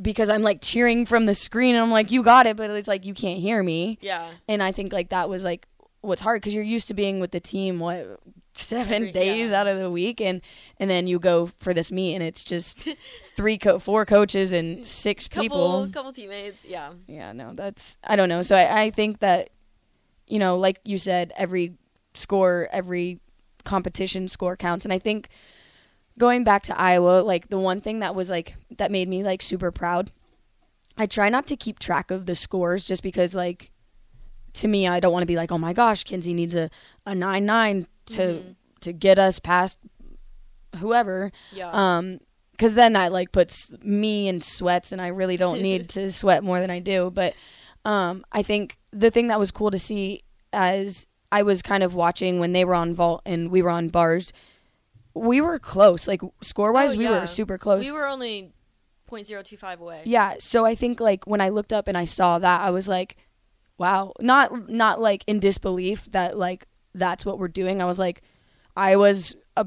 because 0.00 0.30
I'm 0.30 0.42
like 0.42 0.62
cheering 0.62 1.04
from 1.04 1.26
the 1.26 1.34
screen, 1.34 1.74
and 1.74 1.82
I'm 1.84 1.90
like, 1.90 2.10
"You 2.10 2.22
got 2.22 2.46
it," 2.46 2.56
but 2.56 2.70
it's 2.70 2.88
like 2.88 3.04
you 3.04 3.12
can't 3.12 3.38
hear 3.40 3.62
me. 3.62 3.98
Yeah. 4.00 4.30
And 4.48 4.62
I 4.62 4.72
think 4.72 4.92
like 4.92 5.10
that 5.10 5.28
was 5.28 5.44
like 5.44 5.66
what's 6.02 6.20
hard 6.22 6.40
because 6.40 6.54
you're 6.54 6.62
used 6.64 6.88
to 6.88 6.94
being 6.94 7.20
with 7.20 7.30
the 7.30 7.40
team 7.40 7.78
what 7.78 8.20
seven 8.54 8.92
Every- 8.94 9.12
days 9.12 9.50
yeah. 9.50 9.60
out 9.60 9.66
of 9.66 9.78
the 9.78 9.90
week, 9.90 10.20
and 10.20 10.40
and 10.78 10.88
then 10.90 11.06
you 11.06 11.18
go 11.18 11.50
for 11.58 11.72
this 11.74 11.92
meet, 11.92 12.14
and 12.14 12.22
it's 12.22 12.42
just 12.44 12.88
three, 13.36 13.58
co- 13.58 13.78
four 13.78 14.04
coaches 14.06 14.52
and 14.52 14.86
six 14.86 15.28
Couple 15.28 15.42
people. 15.42 15.90
couple 15.92 16.12
teammates, 16.12 16.64
yeah. 16.64 16.92
Yeah, 17.06 17.32
no, 17.32 17.52
that's 17.54 17.96
I 18.04 18.16
don't 18.16 18.28
know. 18.28 18.42
So 18.42 18.56
I, 18.56 18.82
I 18.84 18.90
think 18.90 19.20
that 19.20 19.50
you 20.26 20.38
know, 20.38 20.56
like 20.56 20.80
you 20.84 20.96
said, 20.98 21.32
every 21.36 21.74
score, 22.14 22.68
every 22.72 23.20
competition 23.64 24.26
score 24.28 24.56
counts, 24.56 24.84
and 24.84 24.92
I 24.92 24.98
think 24.98 25.28
going 26.18 26.44
back 26.44 26.62
to 26.64 26.78
Iowa, 26.78 27.22
like 27.22 27.48
the 27.48 27.58
one 27.58 27.80
thing 27.80 28.00
that 28.00 28.14
was 28.14 28.30
like 28.30 28.54
that 28.78 28.90
made 28.90 29.08
me 29.08 29.22
like 29.22 29.42
super 29.42 29.70
proud. 29.70 30.12
I 30.96 31.06
try 31.06 31.28
not 31.30 31.46
to 31.46 31.56
keep 31.56 31.78
track 31.78 32.10
of 32.10 32.26
the 32.26 32.34
scores 32.34 32.84
just 32.84 33.02
because 33.02 33.34
like 33.34 33.70
to 34.54 34.68
me 34.68 34.86
I 34.88 35.00
don't 35.00 35.12
want 35.12 35.22
to 35.22 35.26
be 35.26 35.36
like, 35.36 35.50
"Oh 35.52 35.58
my 35.58 35.72
gosh, 35.72 36.04
Kinsey 36.04 36.34
needs 36.34 36.54
a 36.56 36.70
a 37.06 37.12
9-9 37.14 37.86
to 38.06 38.18
Mhm. 38.20 38.54
to 38.80 38.92
get 38.92 39.18
us 39.18 39.38
past 39.38 39.78
whoever." 40.78 41.32
Yeah. 41.52 41.70
um 41.72 42.20
because 42.52 42.74
then 42.74 42.92
that 42.92 43.10
like 43.10 43.32
puts 43.32 43.72
me 43.82 44.28
in 44.28 44.40
sweats 44.42 44.92
and 44.92 45.00
i 45.00 45.08
really 45.08 45.38
don't 45.38 45.62
need 45.68 45.88
to 45.88 46.12
sweat 46.12 46.44
more 46.44 46.60
than 46.60 46.68
i 46.70 46.78
do 46.78 47.10
but 47.10 47.32
um 47.86 48.22
i 48.32 48.42
think 48.42 48.76
the 48.92 49.10
thing 49.10 49.28
that 49.28 49.38
was 49.38 49.50
cool 49.50 49.70
to 49.70 49.78
see 49.78 50.22
as 50.52 51.06
i 51.32 51.42
was 51.42 51.62
kind 51.62 51.82
of 51.82 51.94
watching 51.94 52.38
when 52.38 52.52
they 52.52 52.64
were 52.66 52.74
on 52.74 52.94
vault 52.94 53.22
and 53.24 53.50
we 53.50 53.62
were 53.62 53.70
on 53.70 53.88
bars 53.88 54.32
we 55.14 55.40
were 55.40 55.58
close 55.58 56.06
like 56.06 56.20
score 56.42 56.70
wise 56.70 56.94
Oh, 56.94 56.98
we 56.98 57.04
yeah. 57.04 57.20
were 57.22 57.26
super 57.26 57.56
close 57.56 57.86
we 57.86 57.92
were 57.92 58.06
only 58.06 58.52
0.025 59.10 59.80
away. 59.80 60.02
yeah 60.04 60.34
so 60.38 60.64
i 60.66 60.74
think 60.74 61.00
like 61.00 61.26
when 61.26 61.40
i 61.40 61.48
looked 61.48 61.72
up 61.72 61.88
and 61.88 61.96
i 61.96 62.04
saw 62.04 62.38
that 62.38 62.60
i 62.60 62.70
was 62.70 62.86
like 62.88 63.16
wow 63.80 64.12
not 64.20 64.68
not 64.68 65.00
like 65.00 65.24
in 65.26 65.40
disbelief 65.40 66.06
that 66.12 66.36
like 66.38 66.66
that's 66.94 67.24
what 67.26 67.38
we're 67.38 67.48
doing 67.48 67.80
i 67.80 67.84
was 67.86 67.98
like 67.98 68.20
i 68.76 68.94
was 68.96 69.34
a 69.56 69.66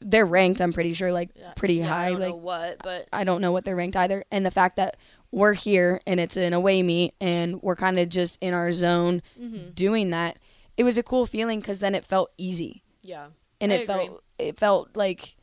they're 0.00 0.24
ranked 0.26 0.60
i'm 0.62 0.72
pretty 0.72 0.94
sure 0.94 1.10
like 1.12 1.30
pretty 1.56 1.74
Yeah, 1.76 1.88
high 1.88 2.06
I 2.06 2.10
don't 2.10 2.20
like 2.20 2.28
know 2.30 2.36
what, 2.36 2.78
but 2.82 3.08
I 3.12 3.24
don't 3.24 3.40
know 3.40 3.52
what 3.52 3.64
they're 3.64 3.74
ranked 3.76 3.96
either. 3.96 4.24
And 4.30 4.44
the 4.46 4.50
fact 4.50 4.76
that 4.76 4.96
we're 5.32 5.54
here 5.54 6.00
and 6.06 6.20
it's 6.20 6.36
an 6.36 6.52
away 6.52 6.82
meet 6.82 7.14
and 7.20 7.60
we're 7.62 7.74
kind 7.76 7.98
of 7.98 8.08
just 8.10 8.36
in 8.40 8.52
our 8.54 8.70
zone 8.72 9.22
Mm-hmm. 9.40 9.70
doing 9.70 10.10
that, 10.10 10.38
it 10.76 10.84
was 10.84 10.96
a 10.98 11.02
cool 11.02 11.24
feeling 11.26 11.58
because 11.60 11.78
then 11.80 11.94
it 11.94 12.04
felt 12.04 12.30
easy 12.38 12.82
yeah. 13.02 13.28
and 13.60 13.72
I 13.72 13.76
it 13.76 13.82
agree. 13.88 13.94
felt 13.94 14.22
it 14.38 14.58
felt 14.58 14.96
like 14.96 15.36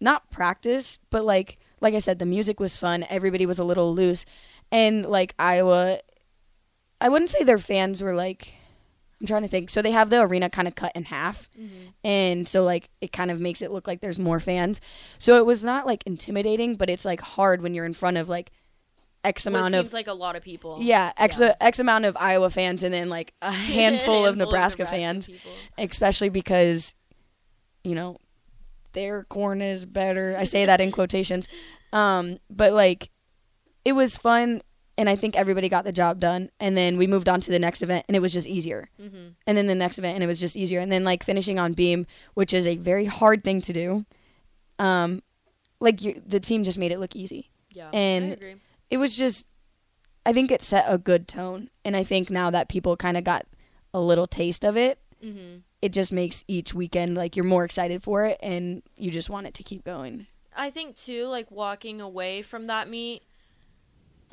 not 0.00 0.30
practice, 0.30 0.98
but 1.10 1.24
like 1.24 1.56
like 1.80 1.94
I 1.94 1.98
said, 2.00 2.18
the 2.18 2.26
music 2.26 2.60
was 2.60 2.76
fun. 2.76 3.06
Everybody 3.08 3.46
was 3.46 3.58
a 3.58 3.64
little 3.64 3.92
loose, 3.94 4.24
and 4.70 5.04
like 5.06 5.34
Iowa, 5.38 6.00
I 7.04 7.08
wouldn't 7.08 7.30
say 7.30 7.42
their 7.44 7.58
fans 7.58 8.02
were 8.02 8.14
like. 8.14 8.54
I'm 9.20 9.26
trying 9.26 9.42
to 9.42 9.48
think. 9.48 9.70
So 9.70 9.82
they 9.82 9.92
have 9.92 10.10
the 10.10 10.20
arena 10.20 10.50
kind 10.50 10.66
of 10.66 10.74
cut 10.74 10.90
in 10.96 11.04
half, 11.04 11.48
Mm-hmm. 11.56 11.74
and 12.02 12.48
so 12.48 12.64
like 12.64 12.88
it 13.00 13.12
kind 13.12 13.30
of 13.30 13.38
makes 13.40 13.62
it 13.62 13.70
look 13.70 13.86
like 13.86 14.00
there's 14.00 14.18
more 14.18 14.40
fans. 14.40 14.80
So 15.18 15.36
it 15.36 15.46
was 15.46 15.62
not 15.62 15.86
like 15.86 16.02
intimidating, 16.06 16.74
but 16.74 16.90
it's 16.90 17.04
like 17.04 17.20
hard 17.20 17.62
when 17.62 17.72
you're 17.72 17.84
in 17.86 17.94
front 17.94 18.16
of 18.16 18.28
like 18.28 18.50
X 19.22 19.46
Well, 19.46 19.54
it 19.54 19.58
amount 19.58 19.74
seems 19.74 19.86
of 19.86 19.92
like 19.92 20.08
a 20.08 20.12
lot 20.12 20.34
of 20.34 20.42
people. 20.42 20.78
yeah, 20.80 21.12
X 21.16 21.38
Yeah. 21.38 21.54
X 21.60 21.78
amount 21.78 22.04
of 22.04 22.16
Iowa 22.18 22.50
fans, 22.50 22.82
and 22.82 22.92
then 22.92 23.08
like 23.08 23.32
a 23.42 23.52
handful 23.76 24.26
of 24.26 24.36
Nebraska, 24.36 24.86
fans, 24.86 25.28
people. 25.28 25.52
especially 25.78 26.28
because 26.30 26.96
you 27.84 27.94
know 27.94 28.16
their 28.92 29.22
corn 29.22 29.62
is 29.62 29.86
better. 29.86 30.34
I 30.36 30.42
say 30.42 30.66
that 30.66 30.80
in 30.80 30.90
quotations, 30.90 31.46
um, 31.92 32.38
but 32.50 32.72
like 32.72 33.10
it 33.84 33.92
was 33.92 34.16
fun. 34.16 34.62
And 35.02 35.08
I 35.10 35.16
think 35.16 35.36
everybody 35.36 35.68
got 35.68 35.84
the 35.84 35.90
job 35.92 36.20
done. 36.20 36.48
And 36.60 36.76
then 36.76 36.96
we 36.96 37.08
moved 37.08 37.28
on 37.28 37.40
to 37.40 37.50
the 37.50 37.58
next 37.58 37.82
event, 37.82 38.04
and 38.08 38.14
it 38.16 38.20
was 38.20 38.32
just 38.32 38.46
easier 38.46 38.88
Mm-hmm. 39.00 39.28
and 39.48 39.58
then 39.58 39.66
the 39.66 39.74
next 39.74 39.98
event 39.98 40.14
and 40.14 40.22
it 40.22 40.28
was 40.28 40.38
just 40.38 40.56
easier 40.56 40.78
and 40.80 40.92
then 40.92 41.02
like 41.02 41.24
finishing 41.24 41.58
on 41.58 41.72
beam 41.72 42.06
which 42.34 42.52
is 42.54 42.66
a 42.66 42.76
very 42.76 43.06
hard 43.06 43.42
thing 43.42 43.60
to 43.62 43.72
do 43.72 44.06
um 44.78 45.22
like 45.80 46.00
you, 46.02 46.22
the 46.24 46.38
team 46.40 46.62
just 46.64 46.78
made 46.78 46.92
it 46.92 47.00
look 47.00 47.16
easy 47.16 47.50
Yeah, 47.72 47.90
And- 47.92 48.24
I 48.26 48.28
agree. 48.34 48.54
it 48.90 48.98
was 48.98 49.16
just 49.16 49.46
i 50.24 50.32
think 50.32 50.50
it 50.52 50.62
set 50.62 50.84
a 50.86 50.98
good 50.98 51.26
tone 51.26 51.68
and 51.84 51.96
i 51.96 52.04
think 52.04 52.30
now 52.30 52.50
that 52.50 52.68
people 52.68 52.96
kind 52.96 53.16
of 53.16 53.24
got 53.24 53.44
a 53.92 54.00
little 54.00 54.26
taste 54.28 54.64
of 54.64 54.76
it 54.76 54.98
Mm-hmm. 55.24 55.58
it 55.80 55.92
just 55.92 56.12
makes 56.12 56.42
each 56.48 56.74
weekend 56.74 57.14
like 57.16 57.36
you're 57.36 57.44
more 57.44 57.64
excited 57.64 58.02
for 58.02 58.24
it 58.24 58.38
and 58.42 58.82
you 58.96 59.10
just 59.10 59.30
want 59.30 59.46
it 59.46 59.54
to 59.54 59.62
keep 59.62 59.84
going 59.84 60.26
I 60.54 60.68
think 60.70 60.96
too, 60.98 61.24
like 61.26 61.50
walking 61.50 62.00
away 62.02 62.42
from 62.42 62.66
that 62.66 62.86
meet, 62.86 63.22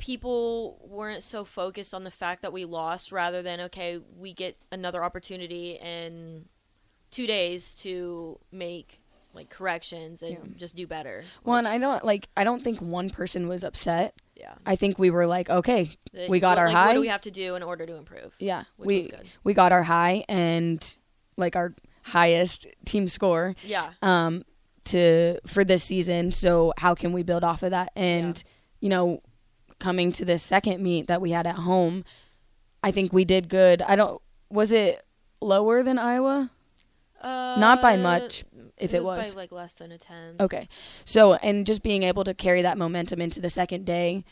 people 0.00 0.80
weren't 0.88 1.22
so 1.22 1.44
focused 1.44 1.94
on 1.94 2.02
the 2.04 2.10
fact 2.10 2.42
that 2.42 2.52
we 2.52 2.64
lost, 2.64 3.12
rather 3.12 3.42
than 3.42 3.60
okay, 3.60 4.00
we 4.18 4.32
get 4.32 4.56
another 4.72 5.04
opportunity 5.04 5.78
in 5.80 6.46
two 7.10 7.26
days 7.26 7.74
to 7.76 8.38
make 8.50 9.00
like 9.32 9.48
corrections 9.48 10.22
and 10.22 10.32
Yeah. 10.32 10.38
just 10.56 10.74
do 10.74 10.86
better. 10.88 11.22
well 11.44 11.58
which- 11.62 11.66
i 11.70 11.78
don't 11.78 12.04
like 12.04 12.28
i 12.36 12.42
don't 12.42 12.64
think 12.64 12.80
one 12.80 13.10
person 13.10 13.46
was 13.46 13.62
upset 13.62 14.12
yeah, 14.34 14.54
i 14.66 14.74
think 14.74 14.98
we 14.98 15.08
were 15.10 15.24
like 15.26 15.48
okay 15.48 15.88
The- 16.12 16.26
we 16.28 16.40
got 16.40 16.50
what, 16.56 16.58
our 16.58 16.66
like, 16.66 16.74
high 16.76 16.86
What 16.88 16.92
do 16.94 17.00
we 17.00 17.06
have 17.08 17.20
to 17.22 17.30
do 17.30 17.54
in 17.54 17.62
order 17.62 17.86
to 17.86 17.94
improve? 17.94 18.34
yeah 18.40 18.64
Which 18.76 18.86
we 18.88 18.96
was 18.98 19.06
good. 19.06 19.28
we 19.44 19.54
got 19.54 19.70
our 19.70 19.84
high 19.84 20.24
and 20.28 20.96
like 21.36 21.54
our 21.54 21.74
highest 22.02 22.66
team 22.86 23.08
score 23.08 23.54
Yeah, 23.62 23.92
um 24.02 24.44
to 24.86 25.38
for 25.46 25.64
this 25.64 25.84
season 25.84 26.32
so 26.32 26.72
how 26.78 26.96
can 26.96 27.12
we 27.12 27.22
build 27.22 27.44
off 27.44 27.62
of 27.62 27.70
that 27.70 27.92
and 27.94 28.42
you 28.80 28.88
know 28.88 29.20
coming 29.80 30.12
to 30.12 30.24
the 30.24 30.38
second 30.38 30.82
meet 30.82 31.08
that 31.08 31.20
we 31.20 31.30
had 31.32 31.46
at 31.46 31.56
home 31.56 32.04
I 32.82 32.90
think 32.90 33.12
we 33.12 33.24
did 33.24 33.48
good. 33.48 33.82
I 33.82 33.96
don't. 33.96 34.20
Was 34.48 34.72
it 34.72 35.04
lower 35.40 35.82
than 35.82 35.98
Iowa? 35.98 36.50
Uh, 37.20 37.56
Not 37.58 37.82
by 37.82 37.96
much, 37.96 38.44
if 38.78 38.94
it 38.94 39.04
was. 39.04 39.34
by 39.34 39.40
like 39.40 39.52
less 39.52 39.74
than 39.74 39.92
a 39.92 39.98
ten. 39.98 40.36
Okay. 40.40 40.68
So, 41.04 41.34
and 41.34 41.66
just 41.66 41.82
being 41.82 42.02
able 42.02 42.24
to 42.24 42.32
carry 42.32 42.62
that 42.62 42.78
momentum 42.78 43.20
into 43.20 43.40
the 43.40 43.50
second 43.50 43.84
day 43.84 44.24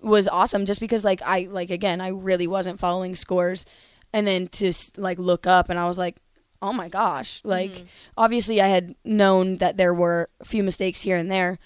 was 0.00 0.28
awesome 0.28 0.64
just 0.64 0.80
because 0.80 1.04
like 1.04 1.20
I 1.22 1.48
like 1.50 1.70
again, 1.70 2.00
I 2.00 2.08
really 2.08 2.46
wasn't 2.46 2.78
following 2.78 3.14
scores 3.14 3.66
and 4.12 4.26
then 4.26 4.48
to 4.48 4.72
like 4.96 5.18
look 5.18 5.46
up 5.46 5.68
and 5.68 5.78
I 5.78 5.88
was 5.88 5.98
like, 5.98 6.18
"Oh 6.62 6.72
my 6.72 6.88
gosh." 6.88 7.40
Like 7.42 7.86
obviously 8.16 8.60
I 8.60 8.68
had 8.68 8.94
known 9.04 9.56
that 9.56 9.76
there 9.76 9.92
were 9.92 10.30
a 10.40 10.44
few 10.44 10.62
mistakes 10.62 11.00
here 11.00 11.16
and 11.16 11.30
there, 11.30 11.58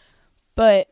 but 0.57 0.89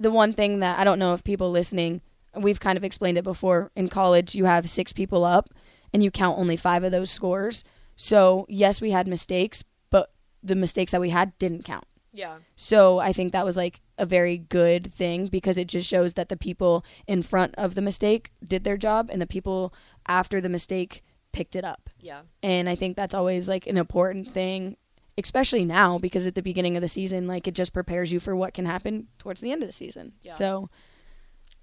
the 0.00 0.10
one 0.10 0.32
thing 0.32 0.60
that 0.60 0.78
I 0.78 0.84
don't 0.84 0.98
know 0.98 1.14
if 1.14 1.24
people 1.24 1.50
listening, 1.50 2.00
we've 2.36 2.60
kind 2.60 2.76
of 2.76 2.84
explained 2.84 3.18
it 3.18 3.24
before. 3.24 3.70
In 3.74 3.88
college, 3.88 4.34
you 4.34 4.44
have 4.44 4.70
6 4.70 4.92
people 4.92 5.24
up 5.24 5.50
and 5.92 6.02
you 6.02 6.10
count 6.10 6.38
only 6.38 6.56
5 6.56 6.84
of 6.84 6.92
those 6.92 7.10
scores. 7.10 7.64
So, 7.96 8.46
yes, 8.48 8.80
we 8.80 8.92
had 8.92 9.08
mistakes, 9.08 9.64
but 9.90 10.12
the 10.42 10.54
mistakes 10.54 10.92
that 10.92 11.00
we 11.00 11.10
had 11.10 11.36
didn't 11.38 11.64
count. 11.64 11.86
Yeah. 12.12 12.38
So 12.56 12.98
I 12.98 13.12
think 13.12 13.32
that 13.32 13.44
was 13.44 13.56
like 13.56 13.80
a 13.96 14.06
very 14.06 14.38
good 14.38 14.92
thing 14.94 15.26
because 15.26 15.58
it 15.58 15.66
just 15.66 15.88
shows 15.88 16.14
that 16.14 16.28
the 16.28 16.36
people 16.36 16.84
in 17.06 17.22
front 17.22 17.54
of 17.56 17.74
the 17.74 17.82
mistake 17.82 18.32
did 18.46 18.64
their 18.64 18.76
job 18.76 19.08
and 19.10 19.20
the 19.20 19.26
people 19.26 19.74
after 20.06 20.40
the 20.40 20.48
mistake 20.48 21.02
picked 21.32 21.54
it 21.54 21.64
up. 21.64 21.90
Yeah. 22.00 22.22
And 22.42 22.68
I 22.68 22.74
think 22.74 22.96
that's 22.96 23.14
always 23.14 23.48
like 23.48 23.66
an 23.66 23.76
important 23.76 24.32
thing, 24.32 24.76
especially 25.18 25.64
now 25.64 25.98
because 25.98 26.26
at 26.26 26.34
the 26.34 26.42
beginning 26.42 26.76
of 26.76 26.82
the 26.82 26.88
season, 26.88 27.26
like 27.26 27.46
it 27.46 27.54
just 27.54 27.72
prepares 27.72 28.12
you 28.12 28.20
for 28.20 28.34
what 28.36 28.54
can 28.54 28.64
happen 28.66 29.08
towards 29.18 29.40
the 29.40 29.52
end 29.52 29.62
of 29.62 29.68
the 29.68 29.72
season. 29.72 30.12
Yeah. 30.22 30.32
So, 30.32 30.70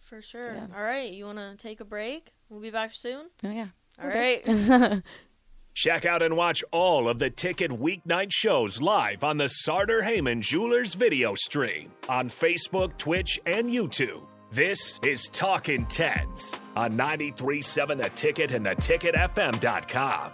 For 0.02 0.22
sure. 0.22 0.54
Yeah. 0.54 0.68
All 0.76 0.84
right. 0.84 1.12
You 1.12 1.26
want 1.26 1.40
to 1.40 1.56
take 1.58 1.80
a 1.80 1.86
break? 1.86 2.34
We'll 2.50 2.62
be 2.62 2.72
back 2.72 2.94
soon. 2.94 3.30
oh 3.44 3.50
yeah. 3.52 3.68
All 4.02 4.08
right. 4.10 5.02
Check 5.74 6.06
out 6.06 6.22
and 6.22 6.38
watch 6.38 6.64
all 6.72 7.10
of 7.10 7.20
the 7.20 7.30
Ticket 7.30 7.70
weeknight 7.70 8.32
shows 8.32 8.82
live 8.82 9.26
on 9.26 9.36
the 9.38 9.50
Sartor 9.50 10.04
Hamann 10.04 10.42
Jewelers 10.42 10.94
video 10.94 11.36
stream 11.36 11.92
on 12.08 12.30
Facebook, 12.30 12.98
Twitch, 12.98 13.40
and 13.46 13.70
YouTube. 13.70 14.26
This 14.52 15.00
is 15.04 15.28
Talking 15.28 15.86
Tens 15.88 16.56
on 16.78 16.94
93.7 16.94 17.98
The 17.98 18.10
Ticket 18.12 18.52
and 18.52 18.66
the 18.66 18.70
theticketfm.com. 18.76 20.32